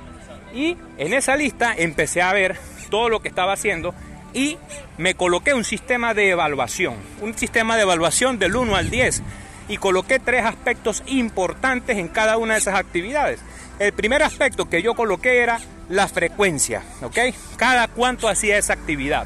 Y 0.54 0.78
en 0.98 1.14
esa 1.14 1.36
lista 1.36 1.74
empecé 1.76 2.22
a 2.22 2.32
ver 2.34 2.58
todo 2.90 3.10
lo 3.10 3.22
que 3.22 3.28
estaba 3.28 3.54
haciendo 3.54 3.94
y 4.34 4.58
me 4.98 5.16
coloqué 5.16 5.54
un 5.54 5.64
sistema 5.64 6.14
de 6.14 6.30
evaluación. 6.30 6.96
Un 7.22 7.38
sistema 7.38 7.76
de 7.76 7.82
evaluación 7.82 8.40
del 8.40 8.56
1 8.56 8.76
al 8.76 8.90
10. 8.90 9.24
Y 9.70 9.78
coloqué 9.78 10.20
tres 10.20 10.46
aspectos 10.46 11.04
importantes 11.08 11.98
en 11.98 12.08
cada 12.08 12.38
una 12.38 12.54
de 12.54 12.60
esas 12.60 12.76
actividades. 12.76 13.40
El 13.80 13.94
primer 13.94 14.22
aspecto 14.22 14.70
que 14.70 14.82
yo 14.82 14.94
coloqué 14.94 15.42
era 15.42 15.60
la 15.90 16.08
frecuencia, 16.08 16.84
¿ok? 17.02 17.18
Cada 17.58 17.88
cuánto 17.88 18.28
hacía 18.28 18.58
esa 18.58 18.74
actividad. 18.74 19.26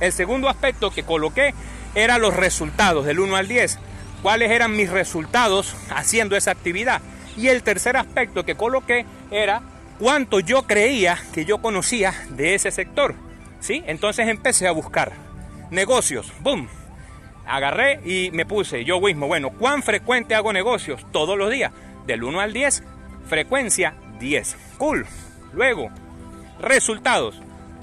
El 0.00 0.12
segundo 0.12 0.48
aspecto 0.48 0.90
que 0.90 1.02
coloqué 1.02 1.54
era 1.94 2.18
los 2.18 2.36
resultados 2.36 3.06
del 3.06 3.18
1 3.18 3.36
al 3.36 3.48
10 3.48 3.78
cuáles 4.22 4.50
eran 4.50 4.76
mis 4.76 4.90
resultados 4.90 5.76
haciendo 5.90 6.36
esa 6.36 6.50
actividad. 6.50 7.00
Y 7.36 7.48
el 7.48 7.62
tercer 7.62 7.96
aspecto 7.96 8.44
que 8.44 8.56
coloqué 8.56 9.06
era 9.30 9.62
cuánto 9.98 10.40
yo 10.40 10.62
creía 10.62 11.18
que 11.32 11.44
yo 11.44 11.58
conocía 11.58 12.14
de 12.30 12.54
ese 12.54 12.70
sector. 12.70 13.14
¿Sí? 13.60 13.82
Entonces 13.86 14.28
empecé 14.28 14.68
a 14.68 14.72
buscar 14.72 15.12
negocios. 15.70 16.32
¡Boom! 16.40 16.68
Agarré 17.46 18.00
y 18.04 18.30
me 18.32 18.44
puse 18.44 18.84
yo 18.84 19.00
mismo, 19.00 19.26
bueno, 19.26 19.50
¿cuán 19.50 19.82
frecuente 19.82 20.34
hago 20.34 20.52
negocios? 20.52 21.04
Todos 21.12 21.36
los 21.38 21.50
días. 21.50 21.72
Del 22.06 22.22
1 22.22 22.40
al 22.40 22.52
10, 22.52 22.82
frecuencia 23.26 23.94
10. 24.20 24.56
Cool. 24.78 25.06
Luego, 25.52 25.90
resultados. 26.60 27.40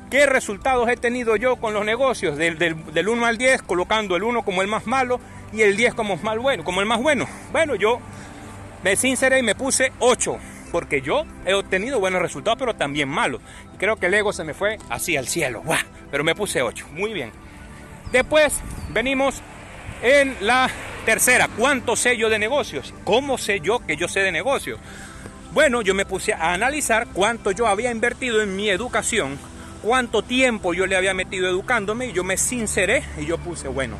¿Qué 0.09 0.27
resultados 0.27 0.87
he 0.89 0.97
tenido 0.97 1.35
yo 1.35 1.55
con 1.55 1.73
los 1.73 1.83
negocios? 1.83 2.37
Del, 2.37 2.57
del 2.57 3.07
1 3.07 3.25
al 3.25 3.37
10, 3.37 3.63
colocando 3.63 4.15
el 4.15 4.23
1 4.23 4.43
como 4.43 4.61
el 4.61 4.67
más 4.67 4.85
malo 4.85 5.19
y 5.55 5.61
el 5.61 5.77
10 5.77 5.93
como, 5.93 6.17
más 6.17 6.37
bueno, 6.37 6.63
como 6.63 6.81
el 6.81 6.85
más 6.85 7.01
bueno. 7.01 7.27
Bueno, 7.51 7.75
yo 7.75 7.99
me 8.83 8.95
sinceré 8.95 9.39
y 9.39 9.43
me 9.43 9.55
puse 9.55 9.93
8, 9.99 10.37
porque 10.71 11.01
yo 11.01 11.23
he 11.45 11.53
obtenido 11.53 11.99
buenos 11.99 12.21
resultados, 12.21 12.59
pero 12.59 12.75
también 12.75 13.07
malos. 13.07 13.41
Y 13.73 13.77
creo 13.77 13.95
que 13.95 14.07
el 14.07 14.13
ego 14.13 14.33
se 14.33 14.43
me 14.43 14.53
fue 14.53 14.77
así 14.89 15.15
al 15.15 15.27
cielo, 15.27 15.63
pero 16.11 16.23
me 16.23 16.35
puse 16.35 16.61
8, 16.61 16.87
muy 16.91 17.13
bien. 17.13 17.31
Después 18.11 18.59
venimos 18.89 19.41
en 20.03 20.35
la 20.41 20.69
tercera, 21.05 21.47
¿cuánto 21.57 21.95
sé 21.95 22.17
yo 22.17 22.29
de 22.29 22.37
negocios? 22.37 22.93
¿Cómo 23.05 23.37
sé 23.37 23.61
yo 23.61 23.79
que 23.79 23.95
yo 23.95 24.07
sé 24.07 24.19
de 24.19 24.31
negocios? 24.31 24.79
Bueno, 25.53 25.81
yo 25.81 25.95
me 25.95 26.05
puse 26.05 26.33
a 26.33 26.51
analizar 26.53 27.07
cuánto 27.13 27.51
yo 27.51 27.67
había 27.67 27.91
invertido 27.91 28.41
en 28.41 28.57
mi 28.57 28.69
educación, 28.69 29.39
cuánto 29.81 30.21
tiempo 30.21 30.73
yo 30.73 30.85
le 30.85 30.97
había 30.97 31.13
metido 31.13 31.47
educándome 31.47 32.07
y 32.07 32.11
yo 32.11 32.25
me 32.25 32.35
sinceré 32.35 33.03
y 33.17 33.25
yo 33.25 33.37
puse, 33.37 33.69
bueno, 33.69 33.95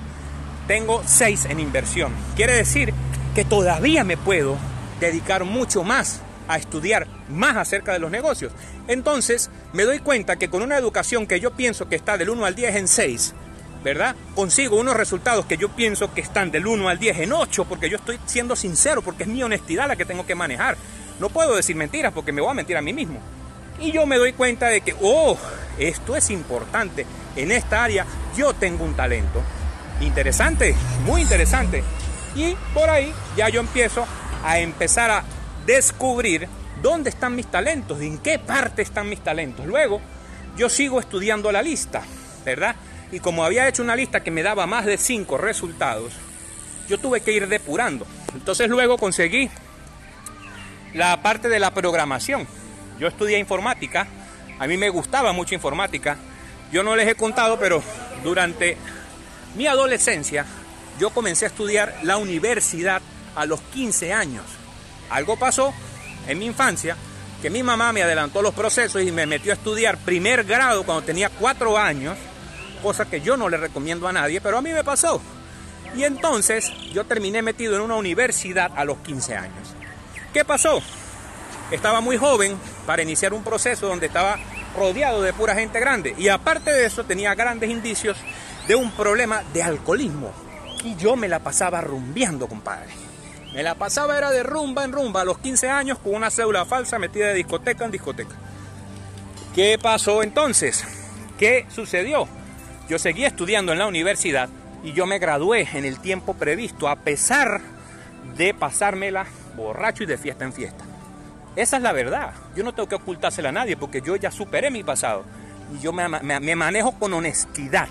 tengo 0.68 1.04
6 1.06 1.46
en 1.46 1.60
inversión. 1.60 2.14
Quiere 2.36 2.54
decir 2.54 2.94
que 3.34 3.46
todavía 3.46 4.04
me 4.04 4.18
puedo 4.18 4.58
dedicar 5.00 5.44
mucho 5.44 5.84
más 5.84 6.22
a 6.48 6.58
estudiar 6.58 7.08
más 7.30 7.58
acerca 7.58 7.94
de 7.94 8.00
los 8.00 8.12
negocios. 8.12 8.54
Entonces 8.88 9.50
me 9.74 9.84
doy 9.84 10.00
cuenta 10.00 10.38
que 10.38 10.50
con 10.50 10.62
una 10.62 10.78
educación 10.78 11.28
que 11.28 11.40
yo 11.40 11.52
pienso 11.52 11.90
que 11.90 11.96
está 11.96 12.18
del 12.18 12.30
1 12.30 12.46
al 12.46 12.56
10 12.56 12.76
en 12.76 12.88
6, 12.88 13.34
¿verdad? 13.84 14.16
Consigo 14.36 14.80
unos 14.80 14.96
resultados 14.96 15.46
que 15.46 15.58
yo 15.58 15.70
pienso 15.70 16.14
que 16.14 16.22
están 16.22 16.52
del 16.52 16.68
1 16.68 16.88
al 16.90 17.00
10 17.00 17.20
en 17.20 17.34
8 17.34 17.66
porque 17.66 17.90
yo 17.90 17.98
estoy 17.98 18.20
siendo 18.26 18.56
sincero, 18.56 19.02
porque 19.02 19.24
es 19.24 19.30
mi 19.30 19.44
honestidad 19.44 19.88
la 19.88 19.96
que 19.96 20.06
tengo 20.06 20.26
que 20.26 20.36
manejar. 20.36 20.78
No 21.20 21.30
puedo 21.30 21.56
decir 21.56 21.76
mentiras 21.76 22.14
porque 22.14 22.32
me 22.32 22.42
voy 22.42 22.52
a 22.52 22.56
mentir 22.56 22.78
a 22.78 22.82
mí 22.82 22.94
mismo. 22.94 23.20
Y 23.80 23.92
yo 23.92 24.06
me 24.06 24.18
doy 24.18 24.34
cuenta 24.34 24.68
de 24.68 24.82
que, 24.82 24.96
oh, 25.02 25.38
esto 25.78 26.16
es 26.16 26.30
importante. 26.30 27.06
En 27.36 27.52
esta 27.52 27.84
área 27.84 28.06
yo 28.38 28.54
tengo 28.54 28.86
un 28.86 28.96
talento 28.96 29.42
interesante, 30.02 30.76
muy 31.06 31.22
interesante. 31.22 31.84
Y 32.36 32.56
por 32.74 32.90
ahí 32.90 33.14
ya 33.38 33.50
yo 33.50 33.62
empiezo 33.62 34.06
a 34.44 34.60
empezar 34.60 35.10
a 35.10 35.24
descubrir 35.66 36.48
dónde 36.82 37.10
están 37.10 37.36
mis 37.36 37.48
talentos, 37.48 38.02
en 38.02 38.18
qué 38.18 38.40
parte 38.40 38.82
están 38.82 39.10
mis 39.10 39.22
talentos. 39.22 39.66
Luego 39.66 40.02
yo 40.58 40.70
sigo 40.70 41.00
estudiando 41.00 41.52
la 41.52 41.62
lista, 41.62 42.04
¿verdad? 42.46 42.76
Y 43.12 43.20
como 43.20 43.44
había 43.44 43.68
hecho 43.68 43.84
una 43.84 43.96
lista 43.96 44.22
que 44.22 44.32
me 44.32 44.44
daba 44.44 44.68
más 44.68 44.86
de 44.86 44.98
5 44.98 45.38
resultados, 45.38 46.14
yo 46.88 47.00
tuve 47.00 47.22
que 47.22 47.32
ir 47.32 47.48
depurando. 47.48 48.06
Entonces 48.34 48.70
luego 48.70 48.98
conseguí 48.98 49.50
la 50.94 51.22
parte 51.22 51.50
de 51.50 51.60
la 51.60 51.74
programación. 51.74 52.48
Yo 53.00 53.08
estudié 53.08 53.40
informática, 53.40 54.08
a 54.60 54.68
mí 54.68 54.78
me 54.78 54.90
gustaba 54.90 55.34
mucho 55.34 55.56
informática. 55.56 56.18
Yo 56.72 56.84
no 56.84 56.96
les 56.96 57.08
he 57.08 57.16
contado, 57.16 57.60
pero 57.60 57.82
durante 58.24 58.78
mi 59.56 59.68
adolescencia 59.68 60.46
yo 61.00 61.10
comencé 61.10 61.46
a 61.46 61.50
estudiar 61.50 62.00
la 62.04 62.18
universidad 62.18 63.02
a 63.36 63.46
los 63.46 63.60
15 63.62 64.14
años. 64.14 64.46
Algo 65.10 65.38
pasó 65.38 65.74
en 66.28 66.40
mi 66.40 66.46
infancia 66.46 66.96
que 67.42 67.50
mi 67.50 67.64
mamá 67.64 67.92
me 67.92 68.02
adelantó 68.02 68.42
los 68.42 68.54
procesos 68.54 69.02
y 69.02 69.12
me 69.12 69.26
metió 69.26 69.52
a 69.52 69.56
estudiar 69.56 69.98
primer 69.98 70.46
grado 70.46 70.84
cuando 70.84 71.04
tenía 71.04 71.30
4 71.30 71.78
años, 71.78 72.18
cosa 72.82 73.06
que 73.06 73.22
yo 73.22 73.38
no 73.38 73.50
le 73.50 73.58
recomiendo 73.58 74.08
a 74.08 74.14
nadie, 74.14 74.42
pero 74.42 74.58
a 74.58 74.62
mí 74.62 74.72
me 74.72 74.84
pasó. 74.84 75.22
Y 75.96 76.04
entonces 76.04 76.72
yo 76.94 77.06
terminé 77.06 77.42
metido 77.42 77.76
en 77.76 77.82
una 77.82 77.96
universidad 77.96 78.72
a 78.76 78.84
los 78.84 78.98
15 79.00 79.36
años. 79.36 79.76
¿Qué 80.34 80.44
pasó? 80.44 80.82
Estaba 81.72 82.02
muy 82.02 82.18
joven 82.18 82.58
para 82.86 83.02
iniciar 83.02 83.34
un 83.34 83.44
proceso 83.44 83.88
donde 83.88 84.08
estaba 84.08 84.38
rodeado 84.78 85.22
de 85.22 85.34
pura 85.34 85.56
gente 85.56 85.80
grande. 85.80 86.14
Y 86.18 86.28
aparte 86.30 86.72
de 86.72 86.86
eso 86.86 87.04
tenía 87.06 87.34
grandes 87.36 87.70
indicios 87.70 88.18
de 88.68 88.76
un 88.76 88.92
problema 88.92 89.44
de 89.54 89.64
alcoholismo. 89.64 90.32
Y 90.84 90.96
yo 90.96 91.16
me 91.16 91.28
la 91.28 91.40
pasaba 91.40 91.82
rumbeando, 91.82 92.48
compadre. 92.48 92.90
Me 93.54 93.64
la 93.64 93.76
pasaba 93.76 94.18
era 94.18 94.32
de 94.32 94.44
rumba 94.44 94.84
en 94.84 94.92
rumba 94.92 95.22
a 95.22 95.26
los 95.26 95.38
15 95.38 95.70
años 95.70 96.00
con 96.00 96.14
una 96.14 96.30
cédula 96.30 96.66
falsa 96.66 97.00
metida 97.00 97.28
de 97.28 97.36
discoteca 97.36 97.86
en 97.86 97.92
discoteca. 97.92 98.36
¿Qué 99.54 99.80
pasó 99.82 100.24
entonces? 100.24 100.84
¿Qué 101.38 101.66
sucedió? 101.74 102.28
Yo 102.90 103.00
seguí 103.00 103.24
estudiando 103.24 103.72
en 103.72 103.80
la 103.80 103.88
universidad 103.88 104.50
y 104.84 104.94
yo 104.94 105.06
me 105.06 105.20
gradué 105.20 105.68
en 105.74 105.86
el 105.86 106.00
tiempo 106.00 106.34
previsto 106.34 106.90
a 106.90 106.98
pesar 106.98 107.62
de 108.38 108.54
pasármela 108.54 109.26
borracho 109.56 110.04
y 110.04 110.08
de 110.08 110.18
fiesta 110.18 110.44
en 110.44 110.54
fiesta. 110.54 110.84
Esa 111.56 111.78
es 111.78 111.84
la 111.84 111.94
verdad. 111.94 112.34
Yo 112.56 112.64
no 112.64 112.74
tengo 112.74 112.90
que 112.90 112.96
ocultársela 112.96 113.50
a 113.50 113.54
nadie 113.54 113.78
porque 113.78 114.02
yo 114.02 114.18
ya 114.18 114.30
superé 114.30 114.70
mi 114.70 114.84
pasado 114.84 115.24
y 115.74 115.80
yo 115.82 115.94
me 115.94 116.56
manejo 116.56 117.00
con 117.00 117.14
honestidad 117.14 117.88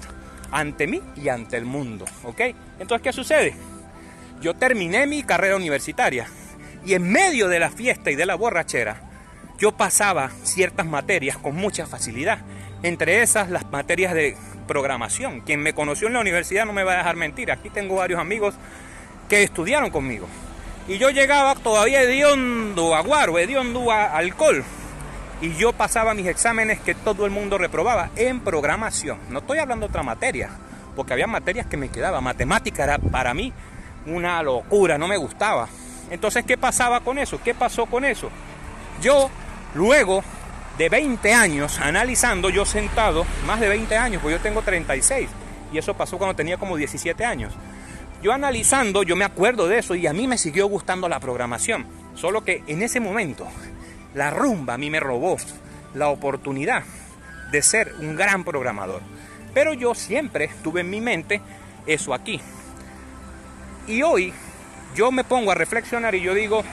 ante 0.54 0.86
mí 0.86 1.02
y 1.16 1.28
ante 1.28 1.56
el 1.56 1.64
mundo. 1.64 2.06
¿Ok? 2.22 2.40
Entonces, 2.78 3.02
¿qué 3.02 3.12
sucede? 3.12 3.54
Yo 4.40 4.54
terminé 4.54 5.06
mi 5.06 5.22
carrera 5.22 5.56
universitaria 5.56 6.26
y 6.86 6.94
en 6.94 7.10
medio 7.10 7.48
de 7.48 7.58
la 7.58 7.70
fiesta 7.70 8.10
y 8.10 8.14
de 8.14 8.24
la 8.24 8.36
borrachera, 8.36 9.00
yo 9.58 9.72
pasaba 9.72 10.30
ciertas 10.42 10.86
materias 10.86 11.36
con 11.36 11.56
mucha 11.56 11.86
facilidad. 11.86 12.38
Entre 12.82 13.22
esas, 13.22 13.50
las 13.50 13.70
materias 13.70 14.14
de 14.14 14.36
programación. 14.66 15.40
Quien 15.40 15.60
me 15.60 15.74
conoció 15.74 16.06
en 16.06 16.14
la 16.14 16.20
universidad 16.20 16.66
no 16.66 16.72
me 16.72 16.84
va 16.84 16.94
a 16.94 16.98
dejar 16.98 17.16
mentir. 17.16 17.50
Aquí 17.50 17.70
tengo 17.70 17.96
varios 17.96 18.20
amigos 18.20 18.54
que 19.28 19.42
estudiaron 19.42 19.90
conmigo. 19.90 20.28
Y 20.86 20.98
yo 20.98 21.10
llegaba 21.10 21.54
todavía 21.54 22.02
hediondo 22.02 22.94
a 22.94 23.00
guaro, 23.00 23.38
hediondo 23.38 23.90
a 23.90 24.16
alcohol. 24.16 24.62
Y 25.40 25.54
yo 25.54 25.72
pasaba 25.72 26.14
mis 26.14 26.26
exámenes 26.26 26.80
que 26.80 26.94
todo 26.94 27.26
el 27.26 27.30
mundo 27.30 27.58
reprobaba 27.58 28.10
en 28.16 28.40
programación. 28.40 29.18
No 29.30 29.40
estoy 29.40 29.58
hablando 29.58 29.86
de 29.86 29.90
otra 29.90 30.02
materia, 30.02 30.50
porque 30.96 31.12
había 31.12 31.26
materias 31.26 31.66
que 31.66 31.76
me 31.76 31.88
quedaba. 31.88 32.20
Matemática 32.20 32.84
era 32.84 32.98
para 32.98 33.34
mí 33.34 33.52
una 34.06 34.42
locura, 34.42 34.98
no 34.98 35.08
me 35.08 35.16
gustaba. 35.16 35.68
Entonces, 36.10 36.44
¿qué 36.44 36.56
pasaba 36.56 37.00
con 37.00 37.18
eso? 37.18 37.40
¿Qué 37.42 37.54
pasó 37.54 37.86
con 37.86 38.04
eso? 38.04 38.30
Yo 39.00 39.30
luego 39.74 40.22
de 40.78 40.88
20 40.88 41.32
años 41.32 41.78
analizando, 41.80 42.50
yo 42.50 42.64
sentado, 42.64 43.26
más 43.46 43.60
de 43.60 43.68
20 43.68 43.96
años, 43.96 44.22
pues 44.22 44.36
yo 44.36 44.42
tengo 44.42 44.62
36, 44.62 45.28
y 45.72 45.78
eso 45.78 45.94
pasó 45.94 46.18
cuando 46.18 46.34
tenía 46.34 46.56
como 46.56 46.76
17 46.76 47.24
años. 47.24 47.52
Yo 48.22 48.32
analizando, 48.32 49.02
yo 49.02 49.16
me 49.16 49.24
acuerdo 49.24 49.68
de 49.68 49.78
eso 49.78 49.94
y 49.94 50.06
a 50.06 50.12
mí 50.12 50.26
me 50.26 50.38
siguió 50.38 50.66
gustando 50.66 51.08
la 51.08 51.20
programación, 51.20 51.86
solo 52.14 52.42
que 52.44 52.62
en 52.66 52.82
ese 52.82 52.98
momento 52.98 53.46
la 54.14 54.30
rumba 54.30 54.74
a 54.74 54.78
mí 54.78 54.90
me 54.90 55.00
robó 55.00 55.36
la 55.94 56.08
oportunidad 56.08 56.82
de 57.50 57.62
ser 57.62 57.94
un 57.98 58.16
gran 58.16 58.44
programador. 58.44 59.02
Pero 59.52 59.74
yo 59.74 59.94
siempre 59.94 60.50
tuve 60.62 60.80
en 60.80 60.90
mi 60.90 61.00
mente 61.00 61.40
eso 61.86 62.14
aquí. 62.14 62.40
Y 63.86 64.02
hoy 64.02 64.32
yo 64.94 65.12
me 65.12 65.24
pongo 65.24 65.52
a 65.52 65.54
reflexionar 65.54 66.14
y 66.14 66.20
yo 66.20 66.34
digo, 66.34 66.64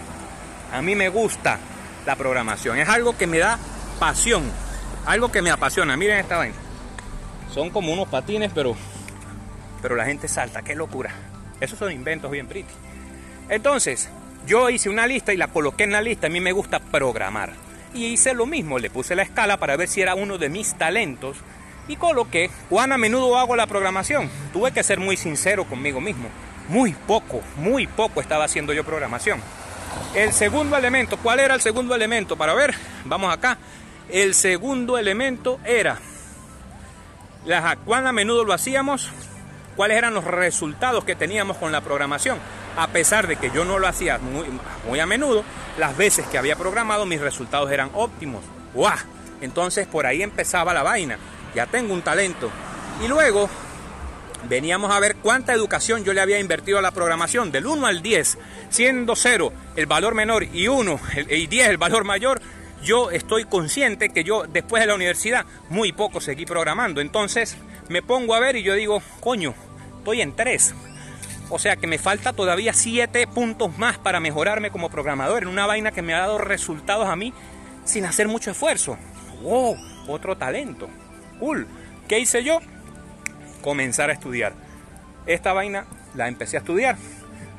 a 0.72 0.82
mí 0.82 0.96
me 0.96 1.10
gusta 1.10 1.60
la 2.06 2.16
programación, 2.16 2.80
es 2.80 2.90
algo 2.90 3.18
que 3.18 3.28
me 3.28 3.38
da 3.38 3.60
pasión, 4.00 4.44
algo 5.06 5.32
que 5.32 5.42
me 5.42 5.52
apasiona. 5.52 5.98
Miren 5.98 6.20
esta 6.20 6.38
vaina. 6.38 6.56
Son 7.52 7.70
como 7.70 7.92
unos 7.92 8.08
patines, 8.08 8.52
pero, 8.56 8.76
pero 9.82 9.96
la 9.96 10.06
gente 10.06 10.28
salta, 10.28 10.62
qué 10.62 10.74
locura. 10.74 11.12
Esos 11.60 11.78
son 11.78 11.92
inventos 11.92 12.32
bien 12.32 12.48
pretty. 12.48 12.74
Entonces, 13.50 14.10
yo 14.46 14.70
hice 14.70 14.90
una 14.90 15.08
lista 15.08 15.34
y 15.34 15.38
la 15.38 15.48
coloqué 15.48 15.84
en 15.84 15.92
la 15.92 16.02
lista. 16.02 16.28
A 16.28 16.30
mí 16.30 16.40
me 16.40 16.52
gusta 16.52 16.80
programar. 16.80 17.52
Y 17.94 18.06
hice 18.06 18.34
lo 18.34 18.46
mismo, 18.46 18.80
le 18.80 18.90
puse 18.90 19.16
la 19.16 19.24
escala 19.24 19.58
para 19.58 19.76
ver 19.76 19.88
si 19.88 20.02
era 20.02 20.16
uno 20.16 20.38
de 20.38 20.50
mis 20.50 20.76
talentos. 20.76 21.38
Y 21.88 21.96
coloqué 21.98 22.50
cuán 22.70 22.92
a 22.92 22.98
menudo 22.98 23.38
hago 23.38 23.56
la 23.56 23.68
programación. 23.68 24.30
Tuve 24.54 24.72
que 24.72 24.84
ser 24.84 25.00
muy 25.00 25.18
sincero 25.18 25.66
conmigo 25.66 26.00
mismo. 26.00 26.30
Muy 26.70 26.94
poco, 26.94 27.42
muy 27.58 27.88
poco 27.88 28.22
estaba 28.22 28.46
haciendo 28.46 28.72
yo 28.74 28.84
programación. 28.84 29.42
El 30.14 30.32
segundo 30.32 30.78
elemento, 30.78 31.18
¿cuál 31.18 31.40
era 31.40 31.54
el 31.54 31.62
segundo 31.62 31.94
elemento? 31.96 32.38
Para 32.38 32.54
ver, 32.54 32.74
vamos 33.06 33.34
acá. 33.34 33.58
El 34.10 34.34
segundo 34.34 34.98
elemento 34.98 35.60
era 35.66 36.00
cuán 37.86 38.08
a 38.08 38.12
menudo 38.12 38.44
lo 38.44 38.54
hacíamos, 38.54 39.10
cuáles 39.76 39.98
eran 39.98 40.14
los 40.14 40.24
resultados 40.24 41.04
que 41.04 41.16
teníamos 41.16 41.58
con 41.58 41.72
la 41.72 41.82
programación. 41.82 42.38
A 42.78 42.88
pesar 42.88 43.28
de 43.28 43.36
que 43.36 43.52
yo 43.52 43.66
no 43.66 43.80
lo 43.80 43.88
hacía 43.88 44.20
muy, 44.20 45.00
a 45.00 45.06
menudo, 45.06 45.44
las 45.78 45.96
veces 45.98 46.26
que 46.28 46.38
había 46.38 46.56
programado 46.56 47.06
mis 47.06 47.22
resultados 47.22 47.72
eran 47.72 47.90
óptimos. 47.94 48.44
¡Guau! 48.74 48.98
Entonces 49.42 49.88
por 49.88 50.06
ahí 50.06 50.24
empezaba 50.24 50.74
la 50.74 50.84
vaina. 50.84 51.18
Ya 51.54 51.66
tengo 51.66 51.94
un 51.94 52.02
talento. 52.02 52.50
Y 53.04 53.08
luego 53.08 53.50
veníamos 54.48 54.92
a 54.92 55.00
ver 55.00 55.18
cuánta 55.18 55.54
educación 55.54 56.04
yo 56.04 56.14
le 56.14 56.22
había 56.22 56.40
invertido 56.40 56.80
a 56.80 56.82
la 56.82 56.92
programación, 56.92 57.52
del 57.52 57.68
1 57.68 57.86
al 57.86 58.02
10, 58.02 58.38
siendo 58.70 59.16
0 59.16 59.52
el 59.76 59.86
valor 59.86 60.16
menor 60.16 60.44
y 60.44 60.68
1 60.68 61.00
y 61.30 61.48
10 61.48 61.70
el 61.70 61.78
valor 61.78 62.04
mayor, 62.04 62.42
yo 62.84 63.12
estoy 63.12 63.46
consciente 63.46 64.10
que 64.10 64.24
yo 64.24 64.44
después 64.48 64.82
de 64.82 64.88
la 64.88 64.96
universidad 64.96 65.46
muy 65.70 65.92
poco 65.92 66.20
seguí 66.20 66.46
programando. 66.46 67.02
Entonces 67.02 67.58
me 67.90 68.02
pongo 68.02 68.34
a 68.34 68.40
ver 68.40 68.56
y 68.56 68.64
yo 68.64 68.74
digo, 68.74 69.02
coño, 69.20 69.54
estoy 70.00 70.22
en 70.22 70.36
3. 70.36 70.74
O 71.54 71.60
sea 71.60 71.76
que 71.76 71.86
me 71.86 71.98
falta 71.98 72.32
todavía 72.32 72.72
7 72.72 73.28
puntos 73.28 73.78
más 73.78 73.98
para 73.98 74.22
mejorarme 74.22 74.72
como 74.72 74.90
programador 74.90 75.44
en 75.44 75.50
una 75.50 75.66
vaina 75.66 75.92
que 75.92 76.02
me 76.02 76.14
ha 76.14 76.20
dado 76.20 76.38
resultados 76.38 77.10
a 77.10 77.18
mí 77.18 77.34
sin 77.84 78.06
hacer 78.06 78.30
mucho 78.30 78.52
esfuerzo. 78.52 78.98
¡Wow! 79.42 79.76
Otro 80.08 80.38
talento. 80.38 80.88
Cool. 81.40 81.68
¿Qué 82.08 82.20
hice 82.20 82.46
yo? 82.46 82.60
Comenzar 83.62 84.10
a 84.10 84.14
estudiar. 84.14 84.54
Esta 85.26 85.52
vaina 85.52 85.86
la 86.16 86.30
empecé 86.30 86.56
a 86.56 86.62
estudiar. 86.62 86.96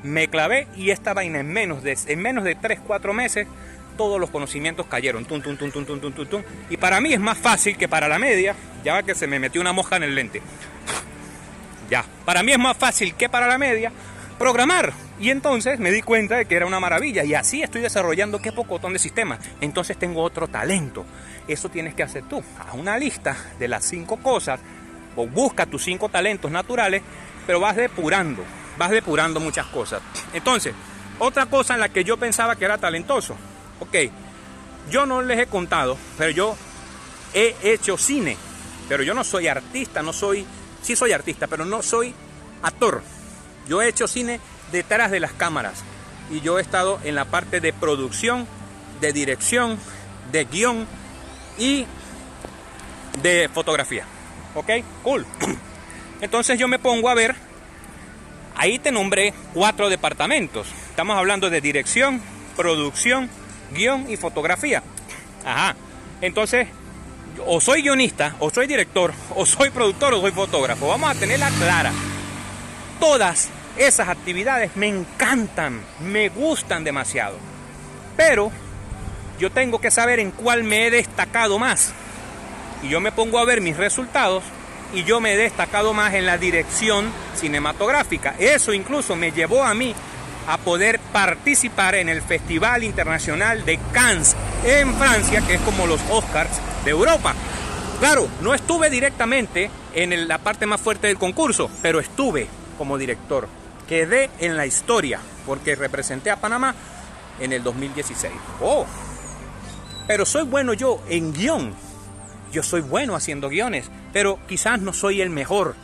Me 0.03 0.29
clavé 0.29 0.69
y 0.75 0.91
esta 0.91 1.13
vaina 1.13 1.41
en 1.41 1.53
menos 1.53 1.83
de, 1.83 1.99
en 2.07 2.19
menos 2.19 2.45
de 2.45 2.55
3, 2.55 2.81
4 2.87 3.13
meses 3.13 3.47
todos 3.99 4.19
los 4.19 4.31
conocimientos 4.31 4.87
cayeron. 4.87 5.27
Tum, 5.27 5.43
tum, 5.43 5.59
tum, 5.59 5.71
tum, 5.71 5.85
tum, 5.85 6.13
tum, 6.13 6.27
tum, 6.27 6.43
Y 6.71 6.79
para 6.79 6.99
mí 7.03 7.13
es 7.13 7.21
más 7.21 7.37
fácil 7.37 7.77
que 7.77 7.89
para 7.89 8.09
la 8.09 8.19
media, 8.19 8.57
ya 8.83 9.03
que 9.03 9.15
se 9.15 9.27
me 9.27 9.39
metió 9.39 9.61
una 9.61 9.75
mosca 9.75 9.97
en 9.97 10.05
el 10.05 10.15
lente. 10.15 10.41
Ya, 11.93 12.07
para 12.25 12.43
mí 12.43 12.53
es 12.53 12.59
más 12.59 12.75
fácil 12.75 13.15
que 13.17 13.29
para 13.29 13.47
la 13.47 13.59
media 13.59 13.93
programar. 14.39 14.95
Y 15.21 15.29
entonces 15.29 15.79
me 15.79 15.91
di 15.91 16.01
cuenta 16.01 16.37
de 16.37 16.47
que 16.47 16.55
era 16.55 16.65
una 16.65 16.81
maravilla. 16.81 17.23
Y 17.23 17.35
así 17.35 17.63
estoy 17.63 17.83
desarrollando 17.83 18.41
qué 18.41 18.51
pocotón 18.51 18.95
de 18.95 18.99
sistemas. 18.99 19.41
Entonces 19.61 19.99
tengo 19.99 20.23
otro 20.23 20.49
talento. 20.49 21.05
Eso 21.47 21.69
tienes 21.69 21.95
que 21.95 22.03
hacer 22.03 22.23
tú. 22.25 22.43
Haz 22.59 22.73
una 22.73 22.97
lista 22.97 23.37
de 23.59 23.69
las 23.69 23.85
cinco 23.85 24.17
cosas. 24.17 24.59
O 25.17 25.27
busca 25.27 25.67
tus 25.67 25.85
cinco 25.85 26.09
talentos 26.09 26.51
naturales. 26.51 27.03
Pero 27.47 27.61
vas 27.61 27.77
depurando. 27.77 28.43
Vas 28.79 28.89
depurando 28.89 29.39
muchas 29.39 29.67
cosas. 29.67 30.01
Entonces, 30.33 30.73
otra 31.19 31.45
cosa 31.45 31.75
en 31.75 31.81
la 31.81 31.91
que 31.91 32.05
yo 32.05 32.17
pensaba 32.17 32.57
que 32.57 32.65
era 32.65 32.79
talentoso 32.79 33.37
Ok, 33.83 33.97
yo 34.91 35.07
no 35.07 35.23
les 35.23 35.41
he 35.41 35.47
contado, 35.47 35.99
pero 36.17 36.31
yo 36.31 36.57
he 37.35 37.57
hecho 37.63 37.99
cine, 37.99 38.37
pero 38.89 39.03
yo 39.03 39.13
no 39.13 39.25
soy 39.25 39.49
artista, 39.49 40.03
no 40.03 40.13
soy, 40.13 40.47
sí 40.83 40.97
soy 40.97 41.13
artista, 41.13 41.47
pero 41.47 41.65
no 41.65 41.83
soy 41.83 42.15
actor. 42.63 43.03
Yo 43.69 43.81
he 43.81 43.89
hecho 43.89 44.09
cine 44.09 44.41
detrás 44.71 45.11
de 45.11 45.21
las 45.21 45.33
cámaras 45.33 45.83
y 46.31 46.41
yo 46.41 46.59
he 46.59 46.63
estado 46.63 46.99
en 47.05 47.15
la 47.15 47.27
parte 47.27 47.61
de 47.61 47.73
producción, 47.73 48.47
de 49.01 49.13
dirección, 49.13 49.79
de 50.31 50.45
guion 50.45 50.87
y 51.59 51.87
de 53.23 53.49
fotografía. 53.53 54.05
¿Ok? 54.55 54.71
Cool. 55.03 55.27
Entonces 56.21 56.59
yo 56.59 56.69
me 56.69 56.79
pongo 56.79 57.09
a 57.09 57.15
ver, 57.15 57.35
ahí 58.57 58.79
te 58.79 58.93
nombré 58.93 59.35
cuatro 59.53 59.89
departamentos. 59.89 60.69
Estamos 60.89 61.17
hablando 61.17 61.51
de 61.51 61.61
dirección, 61.61 62.21
producción, 62.57 63.29
guion 63.73 64.11
y 64.11 64.17
fotografía. 64.17 64.83
Ajá. 65.45 65.75
Entonces, 66.21 66.69
o 67.47 67.61
soy 67.61 67.83
guionista, 67.83 68.37
o 68.39 68.51
soy 68.51 68.67
director, 68.67 69.13
o 69.35 69.47
soy 69.47 69.71
productor, 69.71 70.15
o 70.15 70.21
soy 70.21 70.33
fotógrafo. 70.33 70.89
Vamos 70.89 71.11
a 71.11 71.19
tenerla 71.19 71.51
clara. 71.51 71.93
Todas 73.01 73.49
esas 73.77 74.09
actividades 74.09 74.77
me 74.77 74.89
encantan, 74.89 75.81
me 76.01 76.29
gustan 76.29 76.85
demasiado. 76.85 77.37
Pero 78.17 78.53
yo 79.39 79.51
tengo 79.51 79.81
que 79.81 79.91
saber 79.91 80.21
en 80.21 80.31
cuál 80.31 80.65
me 80.65 80.87
he 80.87 80.91
destacado 80.91 81.59
más. 81.59 81.93
Y 82.83 82.89
yo 82.89 83.01
me 83.01 83.13
pongo 83.13 83.39
a 83.39 83.45
ver 83.45 83.61
mis 83.61 83.77
resultados 83.77 84.45
y 84.93 85.05
yo 85.05 85.21
me 85.21 85.33
he 85.33 85.37
destacado 85.37 85.95
más 85.95 86.15
en 86.15 86.27
la 86.27 86.39
dirección 86.39 87.11
cinematográfica. 87.35 88.35
Eso 88.39 88.73
incluso 88.73 89.17
me 89.17 89.33
llevó 89.33 89.65
a 89.65 89.75
mí 89.75 89.95
a 90.47 90.59
poder 90.59 90.99
participar 90.99 91.95
en 91.95 92.09
el 92.09 92.21
Festival 92.21 92.85
Internacional 92.85 93.65
de 93.65 93.79
Cannes 93.93 94.37
en 94.65 94.95
Francia, 94.95 95.41
que 95.47 95.55
es 95.55 95.61
como 95.63 95.87
los 95.87 96.01
Oscars 96.11 96.61
de 96.85 96.91
Europa. 96.91 97.35
Claro, 97.99 98.29
no 98.41 98.55
estuve 98.55 98.91
directamente 98.91 99.71
en 99.95 100.29
la 100.29 100.39
parte 100.39 100.67
más 100.67 100.81
fuerte 100.81 101.07
del 101.07 101.19
concurso, 101.19 101.71
pero 101.83 102.01
estuve 102.01 102.49
como 102.79 102.99
director. 102.99 103.49
Quedé 103.89 104.31
en 104.39 104.57
la 104.57 104.67
historia 104.67 105.21
porque 105.47 105.75
representé 105.75 106.31
a 106.31 106.41
Panamá 106.41 106.75
en 107.41 107.53
el 107.53 107.63
2016. 107.63 108.33
Oh, 108.61 108.87
pero 110.07 110.27
soy 110.27 110.45
bueno 110.45 110.75
yo 110.75 111.03
en 111.09 111.33
guion. 111.33 111.75
Yo 112.53 112.63
soy 112.63 112.83
bueno 112.83 113.15
haciendo 113.15 113.49
guiones, 113.49 113.91
pero 114.13 114.39
quizás 114.47 114.81
no 114.81 114.93
soy 114.93 115.21
el 115.21 115.31
mejor. 115.31 115.75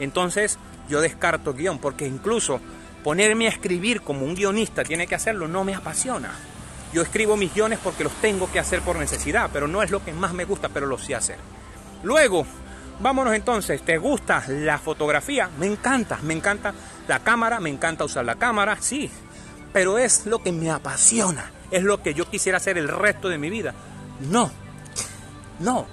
Entonces 0.00 0.58
yo 0.88 1.00
descarto 1.00 1.54
guion 1.54 1.78
porque 1.78 2.06
incluso 2.06 2.60
ponerme 3.02 3.46
a 3.46 3.50
escribir 3.50 4.02
como 4.02 4.24
un 4.24 4.34
guionista 4.34 4.82
tiene 4.82 5.06
que 5.06 5.14
hacerlo 5.14 5.48
no 5.48 5.64
me 5.64 5.74
apasiona. 5.74 6.32
Yo 6.94 7.02
escribo 7.02 7.36
mis 7.36 7.52
guiones 7.52 7.80
porque 7.82 8.04
los 8.04 8.12
tengo 8.20 8.50
que 8.52 8.60
hacer 8.60 8.80
por 8.80 8.96
necesidad, 8.96 9.50
pero 9.52 9.66
no 9.66 9.82
es 9.82 9.90
lo 9.90 10.04
que 10.04 10.12
más 10.12 10.32
me 10.32 10.44
gusta, 10.44 10.68
pero 10.68 10.86
lo 10.86 10.96
sé 10.96 11.16
hacer. 11.16 11.38
Luego, 12.04 12.46
vámonos 13.00 13.34
entonces, 13.34 13.82
¿te 13.82 13.98
gusta 13.98 14.44
la 14.46 14.78
fotografía? 14.78 15.50
Me 15.58 15.66
encanta, 15.66 16.20
me 16.22 16.34
encanta 16.34 16.72
la 17.08 17.18
cámara, 17.18 17.58
me 17.58 17.68
encanta 17.68 18.04
usar 18.04 18.24
la 18.24 18.36
cámara, 18.36 18.76
sí, 18.78 19.10
pero 19.72 19.98
es 19.98 20.24
lo 20.26 20.38
que 20.38 20.52
me 20.52 20.70
apasiona, 20.70 21.50
es 21.72 21.82
lo 21.82 22.00
que 22.00 22.14
yo 22.14 22.30
quisiera 22.30 22.58
hacer 22.58 22.78
el 22.78 22.86
resto 22.86 23.28
de 23.28 23.38
mi 23.38 23.50
vida. 23.50 23.74
No, 24.20 24.52
no. 25.58 25.88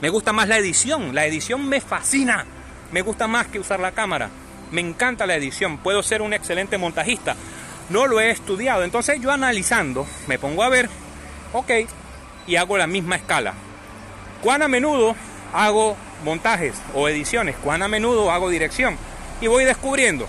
Me 0.00 0.08
gusta 0.08 0.32
más 0.32 0.48
la 0.48 0.58
edición, 0.58 1.14
la 1.14 1.26
edición 1.26 1.68
me 1.68 1.80
fascina, 1.80 2.44
me 2.90 3.02
gusta 3.02 3.28
más 3.28 3.46
que 3.46 3.60
usar 3.60 3.78
la 3.78 3.92
cámara. 3.92 4.30
Me 4.72 4.80
encanta 4.80 5.26
la 5.26 5.36
edición, 5.36 5.78
puedo 5.78 6.02
ser 6.02 6.22
un 6.22 6.32
excelente 6.32 6.76
montajista, 6.76 7.36
no 7.88 8.06
lo 8.06 8.20
he 8.20 8.30
estudiado. 8.30 8.84
Entonces 8.84 9.20
yo 9.20 9.30
analizando, 9.30 10.06
me 10.26 10.38
pongo 10.38 10.62
a 10.62 10.68
ver, 10.68 10.88
ok, 11.52 11.70
y 12.46 12.56
hago 12.56 12.76
la 12.76 12.86
misma 12.86 13.16
escala. 13.16 13.54
¿Cuán 14.42 14.62
a 14.62 14.68
menudo 14.68 15.14
hago 15.52 15.96
montajes 16.24 16.74
o 16.94 17.08
ediciones? 17.08 17.56
¿Cuán 17.62 17.82
a 17.82 17.88
menudo 17.88 18.30
hago 18.30 18.50
dirección? 18.50 18.96
Y 19.40 19.46
voy 19.46 19.64
descubriendo 19.64 20.26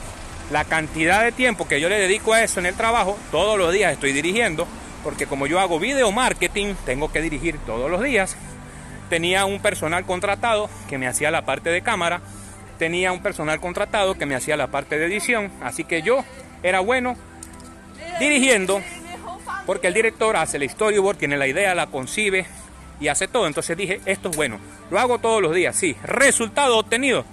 la 0.52 0.66
cantidad 0.66 1.24
de 1.24 1.32
tiempo 1.32 1.68
que 1.68 1.80
yo 1.80 1.90
le 1.90 2.00
dedico 2.00 2.34
a 2.34 2.44
eso 2.44 2.60
en 2.60 2.68
el 2.68 2.76
trabajo. 2.76 3.18
Todos 3.32 3.58
los 3.58 3.74
días 3.74 3.94
estoy 3.94 4.12
dirigiendo, 4.12 4.68
porque 5.04 5.26
como 5.26 5.48
yo 5.48 5.60
hago 5.60 5.80
video 5.80 6.12
marketing, 6.12 6.76
tengo 6.86 7.12
que 7.12 7.22
dirigir 7.22 7.58
todos 7.66 7.90
los 7.90 8.02
días. 8.02 8.36
Tenía 9.10 9.46
un 9.46 9.62
personal 9.62 10.06
contratado 10.06 10.70
que 10.90 10.98
me 10.98 11.08
hacía 11.08 11.32
la 11.32 11.46
parte 11.46 11.70
de 11.70 11.82
cámara. 11.82 12.22
Tenía 12.78 13.12
un 13.12 13.22
personal 13.22 13.60
contratado 13.60 14.16
que 14.16 14.26
me 14.26 14.36
hacía 14.36 14.58
la 14.58 14.68
parte 14.68 14.98
de 14.98 15.06
edición. 15.06 15.52
Así 15.62 15.84
que 15.84 16.02
yo 16.02 16.24
era 16.64 16.80
bueno 16.80 17.16
dirigiendo, 18.20 18.82
porque 19.66 19.88
el 19.88 19.94
director 19.94 20.36
hace 20.36 20.58
el 20.58 20.70
storyboard, 20.70 21.18
tiene 21.18 21.38
la 21.38 21.48
idea, 21.48 21.76
la 21.76 21.88
concibe 21.88 22.46
y 23.00 23.08
hace 23.08 23.28
todo. 23.28 23.48
Entonces 23.48 23.78
dije, 23.78 24.02
esto 24.06 24.30
es 24.30 24.36
bueno. 24.36 24.60
Lo 24.92 25.00
hago 25.00 25.20
todos 25.20 25.42
los 25.42 25.54
días, 25.54 25.76
sí. 25.76 25.96
Resultado 26.04 26.78
obtenido. 26.78 27.26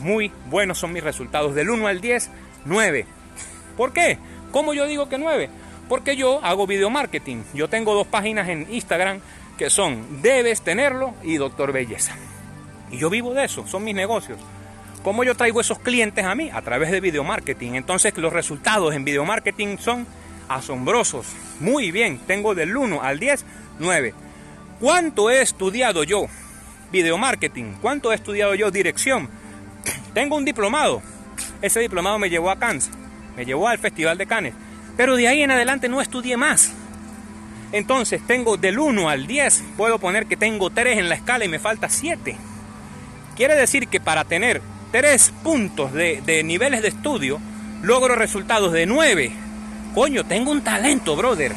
Muy 0.00 0.32
buenos 0.46 0.78
son 0.78 0.92
mis 0.92 1.04
resultados. 1.04 1.54
Del 1.54 1.70
1 1.70 1.86
al 1.86 2.00
10, 2.00 2.30
9. 2.64 3.06
¿Por 3.76 3.92
qué? 3.92 4.18
¿Cómo 4.50 4.74
yo 4.74 4.86
digo 4.86 5.08
que 5.08 5.18
9? 5.18 5.48
Porque 5.88 6.16
yo 6.16 6.40
hago 6.42 6.66
video 6.66 6.90
marketing. 6.90 7.42
Yo 7.54 7.68
tengo 7.68 7.94
dos 7.94 8.06
páginas 8.06 8.48
en 8.48 8.66
Instagram 8.72 9.20
que 9.56 9.70
son 9.70 10.22
Debes 10.22 10.62
tenerlo 10.62 11.14
y 11.22 11.36
Doctor 11.36 11.72
Belleza. 11.72 12.16
Y 12.90 12.98
yo 12.98 13.10
vivo 13.10 13.34
de 13.34 13.44
eso, 13.44 13.66
son 13.66 13.84
mis 13.84 13.94
negocios. 13.94 14.38
¿Cómo 15.06 15.22
yo 15.22 15.36
traigo 15.36 15.60
esos 15.60 15.78
clientes 15.78 16.24
a 16.24 16.34
mí? 16.34 16.50
A 16.52 16.62
través 16.62 16.90
de 16.90 17.00
video 17.00 17.22
marketing. 17.22 17.74
Entonces 17.74 18.18
los 18.18 18.32
resultados 18.32 18.92
en 18.92 19.04
video 19.04 19.24
marketing 19.24 19.76
son 19.78 20.04
asombrosos. 20.48 21.28
Muy 21.60 21.92
bien, 21.92 22.18
tengo 22.26 22.56
del 22.56 22.76
1 22.76 23.00
al 23.00 23.20
10, 23.20 23.44
9. 23.78 24.14
¿Cuánto 24.80 25.30
he 25.30 25.42
estudiado 25.42 26.02
yo? 26.02 26.26
Video 26.90 27.18
marketing. 27.18 27.74
¿Cuánto 27.80 28.10
he 28.10 28.16
estudiado 28.16 28.56
yo 28.56 28.72
dirección? 28.72 29.30
Tengo 30.12 30.34
un 30.34 30.44
diplomado. 30.44 31.00
Ese 31.62 31.78
diplomado 31.78 32.18
me 32.18 32.28
llevó 32.28 32.50
a 32.50 32.58
Cannes, 32.58 32.90
me 33.36 33.44
llevó 33.44 33.68
al 33.68 33.78
Festival 33.78 34.18
de 34.18 34.26
Cannes. 34.26 34.54
Pero 34.96 35.14
de 35.14 35.28
ahí 35.28 35.40
en 35.40 35.52
adelante 35.52 35.88
no 35.88 36.00
estudié 36.00 36.36
más. 36.36 36.72
Entonces 37.70 38.20
tengo 38.26 38.56
del 38.56 38.80
1 38.80 39.08
al 39.08 39.28
10, 39.28 39.62
puedo 39.76 40.00
poner 40.00 40.26
que 40.26 40.36
tengo 40.36 40.70
3 40.70 40.98
en 40.98 41.08
la 41.08 41.14
escala 41.14 41.44
y 41.44 41.48
me 41.48 41.60
falta 41.60 41.88
7. 41.88 42.36
Quiere 43.36 43.54
decir 43.54 43.86
que 43.86 44.00
para 44.00 44.24
tener 44.24 44.60
tres 44.92 45.32
puntos 45.42 45.92
de, 45.92 46.42
niveles 46.44 46.82
de 46.82 46.88
estudio, 46.88 47.40
logro 47.82 48.14
resultados 48.14 48.72
de 48.72 48.86
nueve. 48.86 49.32
Coño, 49.94 50.24
tengo 50.24 50.50
un 50.50 50.62
talento, 50.62 51.16
brother. 51.16 51.52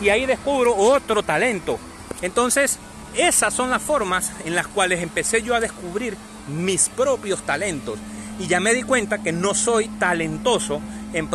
Y 0.00 0.08
ahí 0.08 0.26
descubro 0.26 0.74
otro 0.76 1.22
talento. 1.22 1.78
Entonces, 2.22 2.78
esas 3.14 3.54
son 3.54 3.70
las 3.70 3.82
formas 3.82 4.32
en 4.44 4.54
las 4.54 4.66
cuales 4.66 5.02
empecé 5.02 5.42
yo 5.42 5.54
a 5.54 5.60
descubrir 5.60 6.16
mis 6.48 6.88
propios 6.88 7.42
talentos. 7.44 7.98
Y 8.38 8.46
ya 8.46 8.60
me 8.60 8.74
di 8.74 8.82
cuenta 8.82 9.22
que 9.22 9.32
no 9.32 9.54
soy 9.54 9.88
talentoso 9.88 10.80
en, 11.12 11.28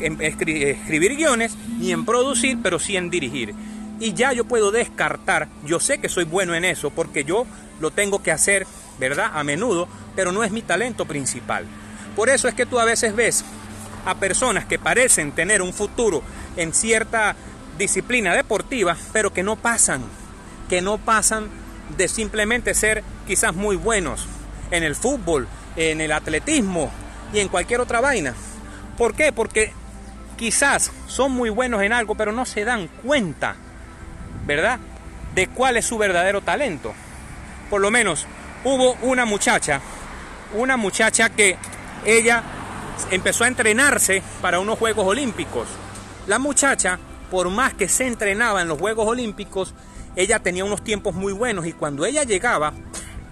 en, 0.00 0.20
escribir 0.20 1.16
guiones 1.16 1.56
ni 1.78 1.92
en 1.92 2.04
producir, 2.04 2.58
pero 2.62 2.78
sí 2.78 2.96
en 2.96 3.10
dirigir. 3.10 3.54
Y 4.00 4.14
ya 4.14 4.32
yo 4.32 4.44
puedo 4.44 4.70
descartar, 4.70 5.48
yo 5.64 5.78
sé 5.78 5.98
que 5.98 6.08
soy 6.08 6.24
bueno 6.24 6.54
en 6.54 6.64
eso 6.64 6.90
porque 6.90 7.22
yo 7.22 7.46
lo 7.80 7.90
tengo 7.90 8.22
que 8.22 8.32
hacer 8.32 8.66
¿verdad? 9.00 9.32
A 9.34 9.42
menudo, 9.42 9.88
pero 10.14 10.30
no 10.30 10.44
es 10.44 10.52
mi 10.52 10.62
talento 10.62 11.06
principal. 11.06 11.64
Por 12.14 12.28
eso 12.28 12.46
es 12.46 12.54
que 12.54 12.66
tú 12.66 12.78
a 12.78 12.84
veces 12.84 13.16
ves 13.16 13.44
a 14.04 14.14
personas 14.16 14.66
que 14.66 14.78
parecen 14.78 15.32
tener 15.32 15.62
un 15.62 15.72
futuro 15.72 16.22
en 16.56 16.72
cierta 16.72 17.34
disciplina 17.78 18.34
deportiva, 18.34 18.96
pero 19.12 19.32
que 19.32 19.42
no 19.42 19.56
pasan, 19.56 20.02
que 20.68 20.82
no 20.82 20.98
pasan 20.98 21.48
de 21.96 22.06
simplemente 22.08 22.74
ser 22.74 23.02
quizás 23.26 23.54
muy 23.54 23.76
buenos 23.76 24.26
en 24.70 24.82
el 24.82 24.94
fútbol, 24.94 25.48
en 25.76 26.00
el 26.00 26.12
atletismo 26.12 26.90
y 27.32 27.40
en 27.40 27.48
cualquier 27.48 27.80
otra 27.80 28.00
vaina. 28.00 28.34
¿Por 28.98 29.14
qué? 29.14 29.32
Porque 29.32 29.72
quizás 30.36 30.92
son 31.06 31.32
muy 31.32 31.50
buenos 31.50 31.82
en 31.82 31.92
algo, 31.92 32.14
pero 32.14 32.32
no 32.32 32.44
se 32.44 32.64
dan 32.64 32.88
cuenta, 33.02 33.56
¿verdad? 34.46 34.78
De 35.34 35.46
cuál 35.46 35.76
es 35.76 35.86
su 35.86 35.96
verdadero 35.96 36.42
talento. 36.42 36.92
Por 37.70 37.80
lo 37.80 37.90
menos 37.90 38.26
hubo 38.64 38.94
una 39.02 39.24
muchacha, 39.24 39.80
una 40.54 40.76
muchacha 40.76 41.30
que 41.30 41.56
ella 42.04 42.42
empezó 43.10 43.44
a 43.44 43.48
entrenarse 43.48 44.22
para 44.40 44.60
unos 44.60 44.78
Juegos 44.78 45.06
Olímpicos. 45.06 45.68
La 46.26 46.38
muchacha, 46.38 46.98
por 47.30 47.50
más 47.50 47.74
que 47.74 47.88
se 47.88 48.06
entrenaba 48.06 48.62
en 48.62 48.68
los 48.68 48.78
Juegos 48.78 49.06
Olímpicos, 49.06 49.74
ella 50.16 50.40
tenía 50.40 50.64
unos 50.64 50.82
tiempos 50.82 51.14
muy 51.14 51.32
buenos 51.32 51.66
y 51.66 51.72
cuando 51.72 52.04
ella 52.04 52.24
llegaba 52.24 52.72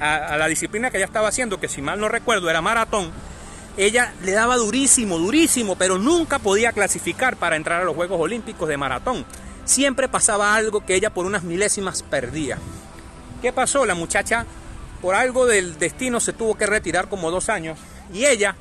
a, 0.01 0.37
la 0.37 0.47
disciplina 0.47 0.91
que 0.91 0.97
ella 0.97 1.07
estaba 1.07 1.29
haciendo, 1.29 1.61
que 1.61 1.69
si 1.69 1.83
mal 1.83 2.01
no 2.01 2.09
recuerdo 2.09 2.49
era 2.49 2.61
maratón, 2.63 3.11
ella 3.77 4.13
le 4.23 4.33
daba 4.33 4.57
durísimo, 4.57 5.19
durísimo, 5.19 5.77
pero 5.77 5.99
nunca 5.99 6.39
podía 6.39 6.73
clasificar 6.73 7.37
para 7.37 7.57
entrar 7.57 7.83
a 7.83 7.85
los 7.85 7.95
Juegos 7.95 8.21
Olímpicos 8.21 8.69
de 8.69 8.77
maratón. 8.77 9.25
Siempre 9.65 10.09
pasaba 10.09 10.55
algo 10.55 10.85
que 10.85 10.95
ella 10.95 11.11
por 11.11 11.27
unas 11.27 11.43
milésimas 11.43 12.03
perdía. 12.03 12.59
¿Qué 13.43 13.53
pasó? 13.53 13.87
La 13.87 13.95
muchacha 13.95 14.47
por 15.01 15.15
algo 15.15 15.47
del 15.47 15.79
destino 15.79 16.21
se 16.21 16.33
tuvo 16.33 16.57
que 16.57 16.67
retirar 16.67 17.09
como 17.09 17.31
dos 17.31 17.49
años 17.49 17.79
y 18.13 18.25
ella 18.25 18.57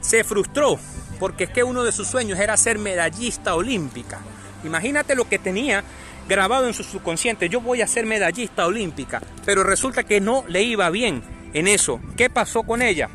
se 0.00 0.24
frustró 0.24 0.78
porque 1.18 1.44
es 1.44 1.50
que 1.50 1.62
uno 1.62 1.84
de 1.84 1.92
sus 1.92 2.08
sueños 2.08 2.38
era 2.38 2.56
ser 2.56 2.78
medallista 2.78 3.54
olímpica. 3.54 4.20
Imagínate 4.64 5.14
lo 5.14 5.28
que 5.28 5.38
tenía 5.38 5.84
grabado 6.28 6.66
en 6.66 6.74
su 6.74 6.82
subconsciente, 6.82 7.48
yo 7.48 7.60
voy 7.60 7.82
a 7.82 7.86
ser 7.86 8.06
medallista 8.06 8.66
olímpica, 8.66 9.20
pero 9.44 9.64
resulta 9.64 10.04
que 10.04 10.20
no 10.20 10.44
le 10.48 10.62
iba 10.62 10.88
bien 10.90 11.22
en 11.52 11.66
eso. 11.66 12.00
¿Qué 12.16 12.30
pasó 12.30 12.62
con 12.62 12.82
ella? 12.82 13.10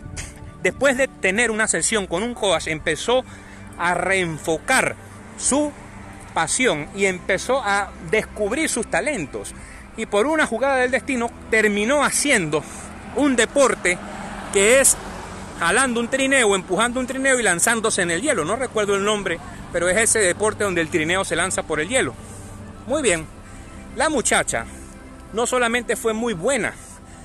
Después 0.62 0.98
de 0.98 1.08
tener 1.08 1.50
una 1.52 1.67
sesión 1.67 2.08
con 2.08 2.24
un 2.24 2.34
coach, 2.34 2.67
empezó 2.67 3.24
a 3.78 3.93
reenfocar 3.93 4.95
su 5.38 5.71
pasión 6.34 6.88
y 6.95 7.06
empezó 7.06 7.62
a 7.63 7.91
descubrir 8.12 8.69
sus 8.69 8.88
talentos 8.88 9.54
y 9.97 10.05
por 10.05 10.27
una 10.27 10.45
jugada 10.45 10.77
del 10.77 10.91
destino 10.91 11.29
terminó 11.49 12.03
haciendo 12.03 12.63
un 13.15 13.36
deporte 13.36 13.97
que 14.53 14.79
es 14.79 14.97
jalando 15.60 15.99
un 15.99 16.10
trineo, 16.10 16.55
empujando 16.55 16.99
un 16.99 17.08
trineo 17.08 17.39
y 17.39 17.43
lanzándose 17.43 18.01
en 18.01 18.12
el 18.12 18.21
hielo. 18.21 18.45
No 18.45 18.55
recuerdo 18.55 18.95
el 18.95 19.03
nombre, 19.03 19.39
pero 19.71 19.89
es 19.89 19.97
ese 19.97 20.19
deporte 20.19 20.63
donde 20.63 20.81
el 20.81 20.89
trineo 20.89 21.23
se 21.23 21.36
lanza 21.36 21.63
por 21.63 21.79
el 21.79 21.88
hielo. 21.88 22.13
Muy 22.88 23.01
bien, 23.01 23.25
la 23.95 24.10
muchacha 24.10 24.65
no 25.34 25.47
solamente 25.47 25.95
fue 25.95 26.13
muy 26.13 26.34
buena, 26.34 26.73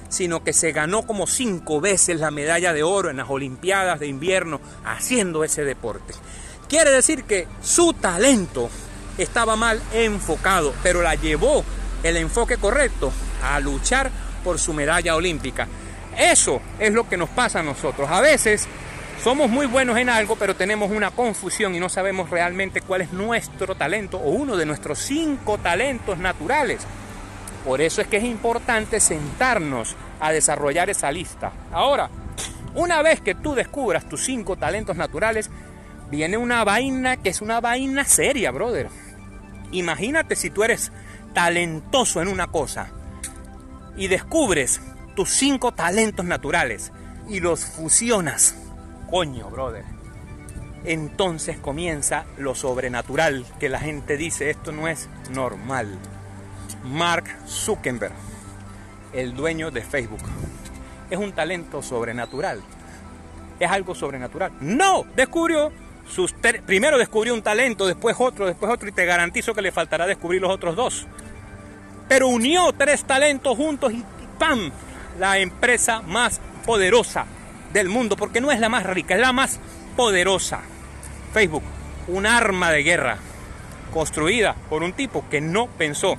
sino 0.09 0.43
que 0.43 0.53
se 0.53 0.73
ganó 0.73 1.03
como 1.03 1.27
cinco 1.27 1.81
veces 1.81 2.19
la 2.19 2.31
medalla 2.31 2.73
de 2.73 2.83
oro 2.83 3.11
en 3.11 3.19
las 3.19 3.31
Olimpiadas 3.31 4.01
de 4.01 4.09
invierno 4.09 4.61
haciendo 4.85 5.45
ese 5.45 5.65
deporte. 5.65 6.15
Quiere 6.69 6.91
decir 6.91 7.25
que 7.25 7.47
su 7.63 7.93
talento 7.93 8.71
estaba 9.19 9.57
mal 9.57 9.81
enfocado, 9.93 10.73
pero 10.83 11.03
la 11.03 11.15
llevó 11.15 11.65
el 12.03 12.17
enfoque 12.17 12.57
correcto 12.57 13.13
a 13.43 13.61
luchar 13.61 14.11
por 14.43 14.59
su 14.59 14.73
medalla 14.73 15.15
olímpica. 15.17 15.69
Eso 16.17 16.61
es 16.79 16.93
lo 16.93 17.09
que 17.09 17.17
nos 17.17 17.29
pasa 17.31 17.61
a 17.61 17.63
nosotros. 17.63 18.11
A 18.11 18.21
veces 18.21 18.67
somos 19.23 19.51
muy 19.51 19.67
buenos 19.67 19.99
en 19.99 20.09
algo, 20.09 20.37
pero 20.37 20.57
tenemos 20.57 20.91
una 20.91 21.11
confusión 21.11 21.75
y 21.75 21.81
no 21.81 21.89
sabemos 21.89 22.31
realmente 22.31 22.81
cuál 22.81 23.03
es 23.03 23.13
nuestro 23.13 23.75
talento 23.75 24.19
o 24.19 24.31
uno 24.31 24.57
de 24.57 24.67
nuestros 24.67 24.99
cinco 24.99 25.59
talentos 25.59 26.19
naturales. 26.19 26.81
Por 27.65 27.81
eso 27.81 28.01
es 28.01 28.07
que 28.07 28.17
es 28.17 28.25
importante 28.25 28.99
sentarnos 28.99 29.95
a 30.21 30.33
desarrollar 30.33 30.89
esa 30.89 31.13
lista. 31.13 31.53
Ahora, 31.71 32.09
una 32.75 33.03
vez 33.03 33.21
que 33.21 33.35
tú 33.35 33.55
descubras 33.55 34.09
tus 34.09 34.25
cinco 34.25 34.57
talentos 34.57 34.97
naturales, 34.97 35.51
viene 36.11 36.39
una 36.39 36.65
vaina 36.65 37.19
que 37.19 37.29
es 37.29 37.43
una 37.43 37.61
vaina 37.61 38.05
seria, 38.05 38.51
brother. 38.51 38.89
Imagínate 39.73 40.35
si 40.35 40.51
tú 40.51 40.65
eres 40.65 40.91
talentoso 41.33 42.21
en 42.21 42.29
una 42.29 42.49
cosa 42.49 42.91
y 43.97 44.09
descubres 44.09 44.81
tus 45.15 45.31
cinco 45.31 45.73
talentos 45.73 46.25
naturales 46.25 46.93
y 47.29 47.41
los 47.41 47.65
fusionas. 47.65 48.55
Coño, 49.11 49.51
brother. 49.51 49.85
Entonces 50.85 51.59
comienza 51.59 52.25
lo 52.39 52.55
sobrenatural, 52.55 53.45
que 53.59 53.69
la 53.69 53.81
gente 53.81 54.17
dice 54.17 54.51
esto 54.51 54.73
no 54.73 54.89
es 54.89 55.09
normal. 55.31 55.99
Mark 56.85 57.25
Zuckerberg, 57.47 58.15
el 59.13 59.35
dueño 59.35 59.71
de 59.71 59.83
Facebook, 59.83 60.23
es 61.11 61.19
un 61.19 61.33
talento 61.33 61.83
sobrenatural. 61.83 62.63
Es 63.59 63.71
algo 63.71 63.95
sobrenatural. 63.95 64.53
No, 64.61 65.05
descubrió 65.15 65.71
primero 66.67 66.99
descubrió 66.99 67.35
un 67.35 67.43
talento, 67.43 67.87
después 67.87 68.17
otro, 68.19 68.47
después 68.47 68.73
otro 68.73 68.89
y 68.89 68.93
te 68.93 69.05
garantizo 69.05 69.55
que 69.55 69.63
le 69.63 69.73
faltará 69.73 70.07
descubrir 70.07 70.41
los 70.41 70.51
otros 70.51 70.77
dos. 70.77 71.07
Pero 72.09 72.29
unió 72.29 72.73
tres 72.73 73.05
talentos 73.05 73.57
juntos 73.57 73.93
y 73.93 74.05
¡pam! 74.39 74.71
La 75.19 75.39
empresa 75.39 76.03
más 76.03 76.41
poderosa 76.67 77.27
del 77.73 77.89
mundo, 77.89 78.17
porque 78.17 78.41
no 78.41 78.51
es 78.51 78.61
la 78.61 78.69
más 78.69 78.85
rica, 78.85 79.15
es 79.15 79.21
la 79.21 79.33
más 79.33 79.61
poderosa. 79.97 80.61
Facebook, 81.33 81.63
un 82.09 82.27
arma 82.27 82.71
de 82.73 82.83
guerra 82.83 83.19
construida 83.93 84.55
por 84.69 84.83
un 84.83 84.93
tipo 84.93 85.25
que 85.29 85.41
no 85.41 85.67
pensó 85.67 86.17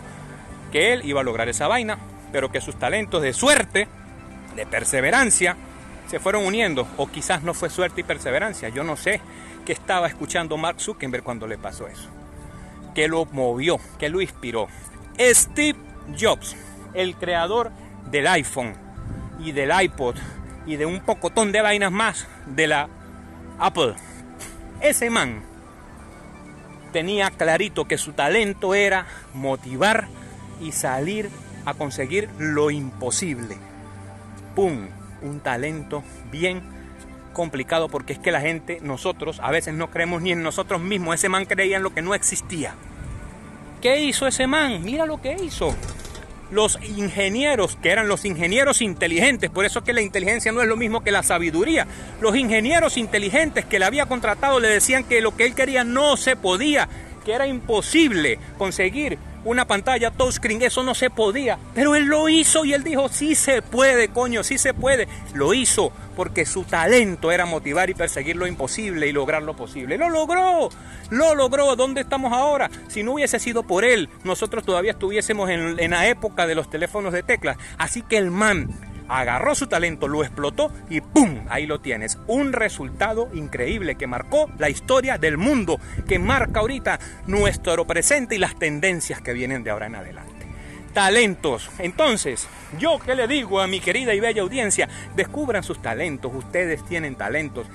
que 0.71 0.93
él 0.93 1.01
iba 1.03 1.21
a 1.21 1.23
lograr 1.23 1.49
esa 1.49 1.67
vaina, 1.67 1.97
pero 2.31 2.51
que 2.51 2.61
sus 2.61 2.77
talentos 2.77 3.21
de 3.21 3.33
suerte, 3.33 3.87
de 4.55 4.65
perseverancia, 4.65 5.57
se 6.07 6.19
fueron 6.19 6.45
uniendo. 6.45 6.87
O 6.97 7.07
quizás 7.07 7.43
no 7.43 7.53
fue 7.53 7.69
suerte 7.69 8.01
y 8.01 8.03
perseverancia, 8.03 8.69
yo 8.69 8.83
no 8.83 8.95
sé 8.95 9.21
qué 9.61 9.73
estaba 9.73 10.07
escuchando 10.07 10.57
Mark 10.57 10.79
Zuckerberg 10.79 11.23
cuando 11.23 11.47
le 11.47 11.57
pasó 11.57 11.87
eso. 11.87 12.09
Que 12.93 13.07
lo 13.07 13.25
movió, 13.25 13.79
que 13.99 14.09
lo 14.09 14.21
inspiró. 14.21 14.67
Steve 15.19 15.77
Jobs, 16.19 16.55
el 16.93 17.15
creador 17.15 17.71
del 18.09 18.27
iPhone 18.27 18.73
y 19.39 19.51
del 19.51 19.71
iPod 19.81 20.15
y 20.65 20.75
de 20.75 20.85
un 20.85 20.99
pocotón 21.01 21.51
de 21.51 21.61
vainas 21.61 21.91
más 21.91 22.27
de 22.45 22.67
la 22.67 22.89
Apple. 23.59 23.95
Ese 24.81 25.09
man 25.09 25.43
tenía 26.91 27.31
clarito 27.31 27.87
que 27.87 27.97
su 27.97 28.13
talento 28.13 28.75
era 28.75 29.05
motivar 29.33 30.07
y 30.59 30.71
salir 30.71 31.29
a 31.65 31.73
conseguir 31.73 32.29
lo 32.37 32.71
imposible. 32.71 33.57
¡Pum! 34.55 34.87
Un 35.21 35.39
talento 35.39 36.03
bien 36.31 36.61
complicado 37.31 37.89
porque 37.89 38.13
es 38.13 38.19
que 38.19 38.31
la 38.31 38.41
gente, 38.41 38.79
nosotros, 38.81 39.39
a 39.41 39.51
veces 39.51 39.73
no 39.73 39.89
creemos 39.89 40.21
ni 40.21 40.31
en 40.31 40.43
nosotros 40.43 40.81
mismos. 40.81 41.15
Ese 41.15 41.29
man 41.29 41.45
creía 41.45 41.77
en 41.77 41.83
lo 41.83 41.93
que 41.93 42.01
no 42.01 42.13
existía. 42.13 42.75
¿Qué 43.81 44.03
hizo 44.03 44.27
ese 44.27 44.47
man? 44.47 44.83
Mira 44.83 45.05
lo 45.05 45.21
que 45.21 45.35
hizo. 45.43 45.75
Los 46.51 46.77
ingenieros, 46.83 47.77
que 47.77 47.89
eran 47.89 48.07
los 48.07 48.25
ingenieros 48.25 48.81
inteligentes, 48.81 49.49
por 49.49 49.65
eso 49.65 49.83
que 49.83 49.93
la 49.93 50.01
inteligencia 50.01 50.51
no 50.51 50.61
es 50.61 50.67
lo 50.67 50.77
mismo 50.77 51.01
que 51.01 51.11
la 51.11 51.23
sabiduría. 51.23 51.87
Los 52.19 52.35
ingenieros 52.35 52.97
inteligentes 52.97 53.65
que 53.65 53.79
le 53.79 53.85
había 53.85 54.05
contratado 54.05 54.59
le 54.59 54.67
decían 54.67 55.05
que 55.05 55.21
lo 55.21 55.35
que 55.35 55.45
él 55.45 55.55
quería 55.55 55.83
no 55.83 56.17
se 56.17 56.35
podía, 56.35 56.89
que 57.25 57.33
era 57.33 57.47
imposible 57.47 58.37
conseguir 58.57 59.17
una 59.43 59.65
pantalla 59.65 60.11
touchscreen, 60.11 60.61
eso 60.61 60.83
no 60.83 60.93
se 60.93 61.09
podía. 61.09 61.57
Pero 61.73 61.95
él 61.95 62.05
lo 62.05 62.29
hizo 62.29 62.65
y 62.65 62.73
él 62.73 62.83
dijo, 62.83 63.09
sí 63.09 63.35
se 63.35 63.61
puede, 63.61 64.09
coño, 64.09 64.43
sí 64.43 64.57
se 64.57 64.73
puede. 64.73 65.07
Lo 65.33 65.53
hizo 65.53 65.91
porque 66.21 66.45
su 66.45 66.65
talento 66.65 67.31
era 67.31 67.47
motivar 67.47 67.89
y 67.89 67.95
perseguir 67.95 68.35
lo 68.35 68.45
imposible 68.45 69.07
y 69.07 69.11
lograr 69.11 69.41
lo 69.41 69.55
posible. 69.55 69.97
Lo 69.97 70.07
logró, 70.07 70.69
lo 71.09 71.33
logró. 71.33 71.75
¿Dónde 71.75 72.01
estamos 72.01 72.31
ahora? 72.31 72.69
Si 72.89 73.01
no 73.01 73.13
hubiese 73.13 73.39
sido 73.39 73.63
por 73.63 73.83
él, 73.83 74.07
nosotros 74.23 74.63
todavía 74.63 74.91
estuviésemos 74.91 75.49
en, 75.49 75.89
la 75.89 76.07
época 76.07 76.45
de 76.45 76.53
los 76.53 76.69
teléfonos 76.69 77.11
de 77.11 77.23
teclas. 77.23 77.57
Así 77.79 78.03
que 78.03 78.17
el 78.17 78.29
man 78.29 78.69
agarró 79.09 79.55
su 79.55 79.65
talento, 79.65 80.07
lo 80.07 80.23
explotó 80.23 80.71
y 80.91 81.01
¡pum! 81.01 81.39
Ahí 81.49 81.65
lo 81.65 81.81
tienes. 81.81 82.19
Un 82.27 82.53
resultado 82.53 83.27
increíble 83.33 83.95
que 83.95 84.05
marcó 84.05 84.47
la 84.59 84.69
historia 84.69 85.17
del 85.17 85.39
mundo, 85.39 85.79
que 86.07 86.19
marca 86.19 86.59
ahorita 86.59 86.99
nuestro 87.25 87.87
presente 87.87 88.35
y 88.35 88.37
las 88.37 88.59
tendencias 88.59 89.21
que 89.21 89.33
vienen 89.33 89.63
de 89.63 89.71
ahora 89.71 89.87
en 89.87 89.95
adelante. 89.95 90.30
Talentos. 90.93 91.69
Entonces, 91.79 92.47
yo 92.77 92.99
que 92.99 93.15
le 93.15 93.27
digo 93.27 93.61
a 93.61 93.67
mi 93.67 93.79
querida 93.79 94.13
y 94.13 94.19
bella 94.19 94.41
audiencia, 94.41 94.89
descubran 95.15 95.63
sus 95.63 95.81
talentos, 95.81 96.31
ustedes 96.33 96.83
tienen 96.85 97.15
talentos. 97.15 97.67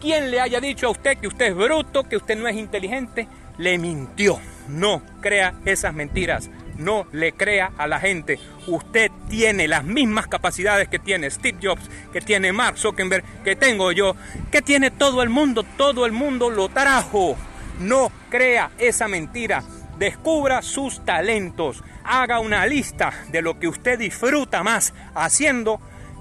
Quien 0.00 0.30
le 0.30 0.40
haya 0.40 0.60
dicho 0.60 0.86
a 0.86 0.90
usted 0.90 1.18
que 1.18 1.28
usted 1.28 1.46
es 1.46 1.54
bruto, 1.54 2.04
que 2.04 2.16
usted 2.16 2.36
no 2.36 2.48
es 2.48 2.56
inteligente, 2.56 3.28
le 3.58 3.78
mintió. 3.78 4.38
No 4.68 5.02
crea 5.20 5.54
esas 5.64 5.94
mentiras 5.94 6.50
no 6.80 7.06
le 7.12 7.32
crea 7.32 7.72
a 7.78 7.86
la 7.86 8.00
gente. 8.00 8.38
Usted 8.66 9.10
tiene 9.28 9.68
las 9.68 9.84
mismas 9.84 10.26
capacidades 10.26 10.88
que 10.88 10.98
tiene 10.98 11.30
Steve 11.30 11.58
Jobs, 11.62 11.88
que 12.12 12.20
tiene 12.20 12.52
Mark 12.52 12.78
Zuckerberg, 12.78 13.24
que 13.44 13.54
tengo 13.54 13.92
yo, 13.92 14.16
que 14.50 14.62
tiene 14.62 14.90
todo 14.90 15.22
el 15.22 15.28
mundo. 15.28 15.62
Todo 15.76 16.06
el 16.06 16.12
mundo 16.12 16.50
lo 16.50 16.68
trajo. 16.68 17.36
No 17.78 18.10
crea 18.28 18.70
esa 18.78 19.08
mentira. 19.08 19.62
Descubra 20.00 20.62
sus 20.62 21.04
talentos. 21.04 21.84
Haga 22.04 22.40
una 22.40 22.64
lista 22.64 23.12
de 23.28 23.42
lo 23.42 23.58
que 23.58 23.68
usted 23.68 23.98
disfruta 23.98 24.62
más 24.62 24.94
haciendo. 25.14 25.78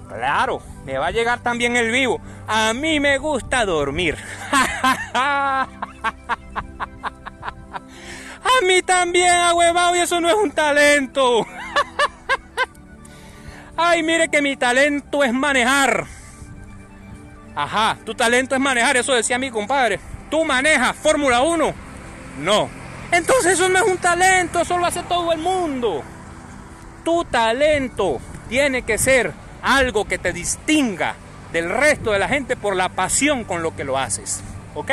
Claro, 0.09 0.61
me 0.83 0.97
va 0.97 1.07
a 1.07 1.11
llegar 1.11 1.39
también 1.39 1.77
el 1.77 1.89
vivo. 1.89 2.19
A 2.45 2.73
mí 2.73 2.99
me 2.99 3.17
gusta 3.19 3.63
dormir. 3.63 4.17
A 5.23 5.67
mí 8.67 8.81
también, 8.81 9.31
huevado, 9.55 9.95
y 9.95 9.99
eso 9.99 10.19
no 10.19 10.27
es 10.27 10.35
un 10.35 10.51
talento. 10.51 11.47
Ay, 13.77 14.03
mire 14.03 14.27
que 14.27 14.41
mi 14.41 14.57
talento 14.57 15.23
es 15.23 15.31
manejar. 15.31 16.05
Ajá, 17.55 17.97
tu 18.05 18.13
talento 18.13 18.55
es 18.55 18.61
manejar, 18.61 18.97
eso 18.97 19.13
decía 19.13 19.39
mi 19.39 19.49
compadre. 19.49 20.01
Tú 20.29 20.43
manejas 20.43 20.97
Fórmula 20.97 21.39
1. 21.43 21.73
No. 22.39 22.78
Entonces 23.11 23.53
eso 23.53 23.69
no 23.69 23.79
es 23.79 23.91
un 23.91 23.97
talento, 23.97 24.61
eso 24.61 24.77
lo 24.77 24.85
hace 24.85 25.03
todo 25.03 25.31
el 25.31 25.39
mundo. 25.39 26.03
Tu 27.03 27.25
talento 27.25 28.19
tiene 28.47 28.83
que 28.83 28.97
ser 28.97 29.33
algo 29.61 30.05
que 30.05 30.17
te 30.17 30.31
distinga 30.31 31.15
del 31.51 31.69
resto 31.69 32.11
de 32.11 32.19
la 32.19 32.27
gente 32.27 32.55
por 32.55 32.75
la 32.75 32.89
pasión 32.89 33.43
con 33.43 33.63
lo 33.63 33.75
que 33.75 33.83
lo 33.83 33.97
haces. 33.97 34.43
¿Ok? 34.75 34.91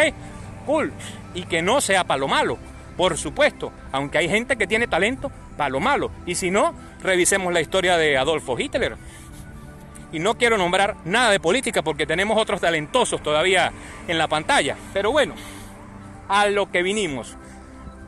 Cool. 0.64 0.92
Y 1.34 1.44
que 1.44 1.62
no 1.62 1.80
sea 1.80 2.04
para 2.04 2.18
lo 2.18 2.28
malo. 2.28 2.58
Por 2.96 3.18
supuesto, 3.18 3.72
aunque 3.92 4.18
hay 4.18 4.28
gente 4.28 4.56
que 4.56 4.66
tiene 4.66 4.86
talento 4.86 5.30
para 5.56 5.68
lo 5.68 5.80
malo. 5.80 6.10
Y 6.24 6.34
si 6.34 6.50
no, 6.50 6.74
revisemos 7.02 7.52
la 7.52 7.60
historia 7.60 7.98
de 7.98 8.16
Adolfo 8.16 8.58
Hitler. 8.58 8.96
Y 10.12 10.18
no 10.18 10.38
quiero 10.38 10.56
nombrar 10.56 10.96
nada 11.04 11.30
de 11.30 11.40
política 11.40 11.82
porque 11.82 12.06
tenemos 12.06 12.38
otros 12.38 12.60
talentosos 12.60 13.22
todavía 13.22 13.72
en 14.08 14.16
la 14.16 14.28
pantalla. 14.28 14.76
Pero 14.94 15.12
bueno, 15.12 15.34
a 16.28 16.46
lo 16.46 16.70
que 16.70 16.82
vinimos. 16.82 17.36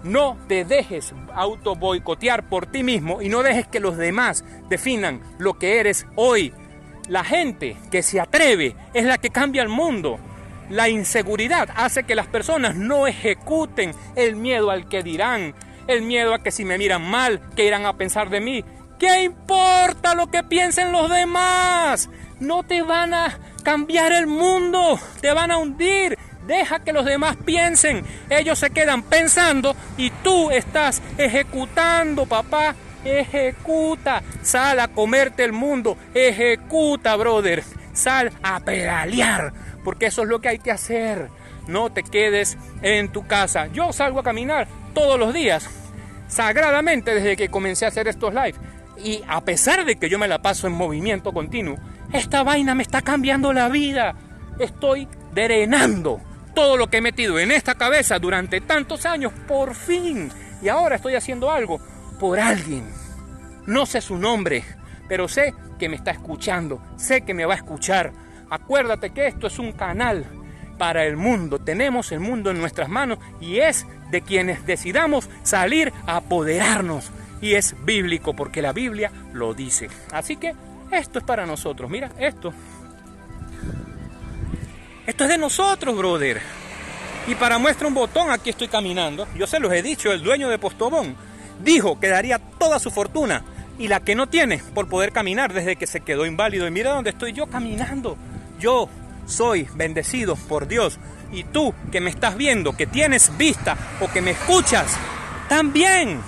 No 0.03 0.37
te 0.47 0.65
dejes 0.65 1.13
auto 1.35 1.75
boicotear 1.75 2.49
por 2.49 2.67
ti 2.67 2.83
mismo 2.83 3.21
y 3.21 3.29
no 3.29 3.43
dejes 3.43 3.67
que 3.67 3.81
los 3.81 3.97
demás 3.97 4.45
definan 4.69 5.21
lo 5.39 5.59
que 5.59 5.81
eres 5.81 6.07
hoy. 6.15 6.53
La 7.09 7.25
gente 7.25 7.77
que 7.91 8.03
se 8.03 8.21
atreve 8.21 8.77
es 8.95 9.05
la 9.05 9.19
que 9.19 9.31
cambia 9.31 9.63
el 9.63 9.69
mundo. 9.69 10.19
La 10.71 10.89
inseguridad 10.89 11.71
hace 11.75 12.05
que 12.05 12.15
las 12.15 12.27
personas 12.27 12.77
no 12.77 13.07
ejecuten 13.07 13.93
el 14.15 14.37
miedo 14.37 14.71
al 14.71 14.89
que 14.89 15.03
dirán, 15.03 15.55
el 15.87 16.03
miedo 16.03 16.35
a 16.35 16.43
que 16.43 16.51
si 16.51 16.65
me 16.65 16.77
miran 16.77 17.03
mal, 17.03 17.41
¿qué 17.57 17.65
irán 17.65 17.87
a 17.87 17.97
pensar 17.97 18.29
de 18.29 18.41
mí? 18.41 18.65
¿Qué 18.99 19.23
importa 19.23 20.15
lo 20.15 20.31
que 20.31 20.43
piensen 20.43 20.93
los 20.93 21.09
demás? 21.09 22.11
No 22.41 22.63
te 22.63 22.83
van 22.83 23.15
a 23.15 23.39
cambiar 23.63 24.13
el 24.13 24.27
mundo, 24.27 24.99
te 25.21 25.33
van 25.33 25.51
a 25.51 25.57
hundir. 25.57 26.19
Deja 26.49 26.79
que 26.79 26.95
los 26.95 27.05
demás 27.05 27.37
piensen. 27.37 28.03
Ellos 28.31 28.59
se 28.59 28.71
quedan 28.71 29.03
pensando 29.03 29.77
y 29.99 30.09
tú 30.09 30.51
estás 30.51 31.03
ejecutando, 31.19 32.25
papá. 32.25 32.75
Ejecuta. 33.05 34.23
Sal 34.41 34.81
a 34.81 34.89
comerte 34.89 35.45
el 35.45 35.53
mundo. 35.53 35.99
Ejecuta, 36.15 37.15
brother. 37.17 37.63
Sal 37.93 38.33
a 38.43 38.61
pedalear. 38.61 39.53
Porque 39.85 40.07
eso 40.07 40.23
es 40.23 40.29
lo 40.29 40.41
que 40.41 40.49
hay 40.49 40.59
que 40.59 40.73
hacer. 40.73 41.29
No 41.67 41.93
te 41.93 42.03
quedes 42.03 42.57
en 42.81 43.13
tu 43.13 43.27
casa. 43.27 43.67
Yo 43.67 43.93
salgo 43.93 44.21
a 44.21 44.25
caminar 44.25 44.69
todos 44.95 45.21
los 45.21 45.35
días. 45.35 45.69
Sagradamente 46.29 47.15
desde 47.15 47.37
que 47.37 47.51
comencé 47.51 47.85
a 47.85 47.89
hacer 47.89 48.09
estos 48.09 48.33
live. 48.33 48.55
Y 49.05 49.23
a 49.29 49.43
pesar 49.43 49.85
de 49.85 49.97
que 49.97 50.09
yo 50.09 50.19
me 50.19 50.29
la 50.29 50.41
paso 50.41 50.67
en 50.67 50.73
movimiento 50.73 51.35
continuo, 51.35 51.77
esta 52.11 52.43
vaina 52.43 52.75
me 52.75 52.85
está 52.85 53.03
cambiando 53.03 53.53
la 53.53 53.69
vida. 53.69 54.15
Estoy 54.59 55.07
drenando 55.35 56.23
todo 56.59 56.77
lo 56.77 56.91
que 56.91 56.97
he 56.97 57.01
metido 57.01 57.39
en 57.39 57.53
esta 57.53 57.77
cabeza 57.77 58.19
durante 58.19 58.61
tantos 58.61 59.07
años, 59.07 59.33
por 59.47 59.77
fin. 59.77 60.29
Y 60.61 60.69
ahora 60.69 60.97
estoy 60.97 61.15
haciendo 61.15 61.53
algo 61.53 61.79
por 62.19 62.41
alguien. 62.41 62.85
No 63.69 63.87
sé 63.87 64.01
su 64.01 64.19
nombre, 64.19 64.65
pero 65.09 65.29
sé 65.29 65.55
que 65.79 65.89
me 65.89 65.95
está 65.95 66.11
escuchando, 66.11 66.83
sé 66.97 67.21
que 67.21 67.33
me 67.33 67.45
va 67.45 67.55
a 67.55 67.59
escuchar. 67.59 68.11
Acuérdate 68.51 69.11
que 69.11 69.29
esto 69.29 69.47
es 69.47 69.61
un 69.61 69.71
canal 69.71 70.27
para 70.79 71.05
el 71.05 71.17
mundo. 71.17 71.61
Tenemos 71.61 72.11
el 72.11 72.19
mundo 72.19 72.51
en 72.51 72.59
nuestras 72.59 72.89
manos 72.89 73.21
y 73.41 73.61
es 73.61 73.87
de 74.11 74.23
quienes 74.23 74.67
decidamos 74.67 75.31
salir 75.45 75.93
a 76.09 76.17
apoderarnos. 76.17 77.13
Y 77.41 77.55
es 77.55 77.77
bíblico 77.85 78.35
porque 78.35 78.63
la 78.63 78.73
Biblia 78.73 79.13
lo 79.33 79.55
dice. 79.55 79.91
Así 80.11 80.35
que 80.35 80.57
esto 80.91 81.21
es 81.21 81.25
para 81.25 81.47
nosotros. 81.47 81.89
Mira, 81.89 82.11
esto. 82.19 82.53
Esto 85.09 85.25
es 85.25 85.31
de 85.31 85.39
nosotros, 85.39 85.97
brother. 85.97 86.39
Y 87.29 87.35
para 87.35 87.57
muestra 87.57 87.89
un 87.89 87.95
botón, 87.95 88.31
aquí 88.31 88.51
estoy 88.51 88.69
caminando. 88.69 89.27
Yo 89.35 89.47
se 89.47 89.59
los 89.59 89.73
he 89.73 89.81
dicho, 89.81 90.13
el 90.13 90.23
dueño 90.23 90.51
de 90.51 90.59
Postobón 90.59 91.17
dijo 91.65 91.99
que 91.99 92.09
daría 92.09 92.39
toda 92.39 92.79
su 92.79 92.91
fortuna 92.91 93.43
y 93.79 93.89
la 93.89 94.01
que 94.01 94.15
no 94.15 94.27
tiene 94.27 94.59
por 94.75 94.87
poder 94.87 95.13
caminar 95.13 95.55
desde 95.55 95.77
que 95.77 95.87
se 95.87 96.01
quedó 96.01 96.27
inválido. 96.27 96.67
Y 96.67 96.71
mira 96.71 96.91
dónde 96.91 97.09
estoy 97.09 97.33
yo 97.33 97.47
caminando. 97.47 98.19
Yo 98.61 98.91
soy 99.25 99.67
bendecido 99.77 100.37
por 100.37 100.69
Dios. 100.69 100.99
Y 101.33 101.45
tú 101.45 101.73
que 101.91 102.03
me 102.03 102.11
estás 102.11 102.37
viendo, 102.37 102.77
que 102.77 102.87
tienes 102.87 103.35
vista 103.39 103.79
o 104.03 104.13
que 104.13 104.21
me 104.21 104.33
escuchas, 104.33 104.95
también. 105.49 106.21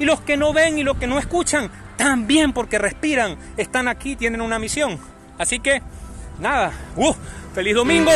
Y 0.00 0.06
los 0.06 0.20
que 0.22 0.36
no 0.36 0.52
ven 0.52 0.76
y 0.76 0.82
los 0.82 0.96
que 0.96 1.06
no 1.06 1.20
escuchan, 1.20 1.70
también 1.96 2.52
porque 2.52 2.80
respiran, 2.80 3.36
están 3.56 3.86
aquí, 3.86 4.16
tienen 4.16 4.40
una 4.40 4.58
misión. 4.58 4.98
Así 5.38 5.60
que, 5.60 5.80
nada, 6.40 6.72
¡uh! 6.96 7.14
¡Feliz 7.54 7.74
domingo! 7.74 8.12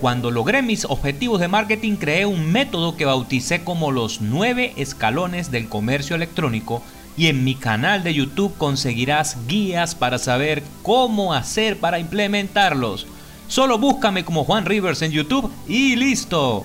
Cuando 0.00 0.30
logré 0.32 0.62
mis 0.62 0.84
objetivos 0.84 1.40
de 1.40 1.46
marketing 1.46 1.96
creé 1.96 2.26
un 2.26 2.50
método 2.50 2.96
que 2.96 3.04
bauticé 3.04 3.62
como 3.62 3.92
los 3.92 4.20
nueve 4.20 4.72
escalones 4.76 5.52
del 5.52 5.68
comercio 5.68 6.16
electrónico 6.16 6.82
y 7.16 7.28
en 7.28 7.44
mi 7.44 7.54
canal 7.54 8.02
de 8.02 8.14
YouTube 8.14 8.56
conseguirás 8.56 9.36
guías 9.46 9.94
para 9.94 10.18
saber 10.18 10.62
cómo 10.82 11.34
hacer 11.34 11.78
para 11.78 11.98
implementarlos. 11.98 13.06
Solo 13.46 13.78
búscame 13.78 14.24
como 14.24 14.44
Juan 14.44 14.64
Rivers 14.64 15.02
en 15.02 15.12
YouTube 15.12 15.52
y 15.68 15.94
listo. 15.96 16.64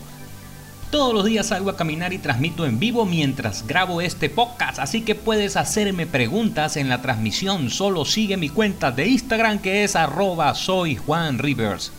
Todos 0.92 1.14
los 1.14 1.26
días 1.26 1.48
salgo 1.48 1.70
a 1.70 1.76
caminar 1.76 2.14
y 2.14 2.20
transmito 2.20 2.66
en 2.66 2.80
vivo 2.80 3.06
mientras 3.06 3.68
grabo 3.68 4.02
este 4.02 4.30
podcast, 4.30 4.80
así 4.80 5.02
que 5.02 5.16
puedes 5.16 5.58
hacerme 5.58 6.06
preguntas 6.06 6.78
en 6.78 6.90
la 6.90 7.02
transmisión. 7.02 7.70
Solo 7.70 8.06
sigue 8.06 8.38
mi 8.38 8.50
cuenta 8.50 8.92
de 8.92 9.08
Instagram 9.08 9.60
que 9.60 9.84
es 9.84 9.96
arroba 9.96 10.54
soy 10.56 10.96
Juan 10.96 11.40
Rivers. 11.40 11.92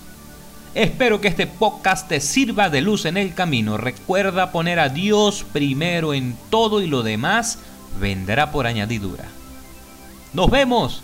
Espero 0.75 1.21
que 1.21 1.29
este 1.29 1.47
podcast 1.47 2.09
te 2.09 2.21
sirva 2.21 2.69
de 2.71 2.81
luz 2.81 3.07
en 3.07 3.17
el 3.17 3.35
camino. 3.35 3.77
Recuerda 3.77 4.53
poner 4.53 4.79
a 4.79 4.89
Dios 4.89 5.45
primero 5.53 6.15
en 6.15 6.37
todo 6.51 6.81
y 6.81 6.87
lo 6.87 7.03
demás 7.03 7.59
vendrá 7.99 8.53
por 8.53 8.67
añadidura. 8.67 9.25
Nos 10.33 10.51
vemos. 10.51 11.03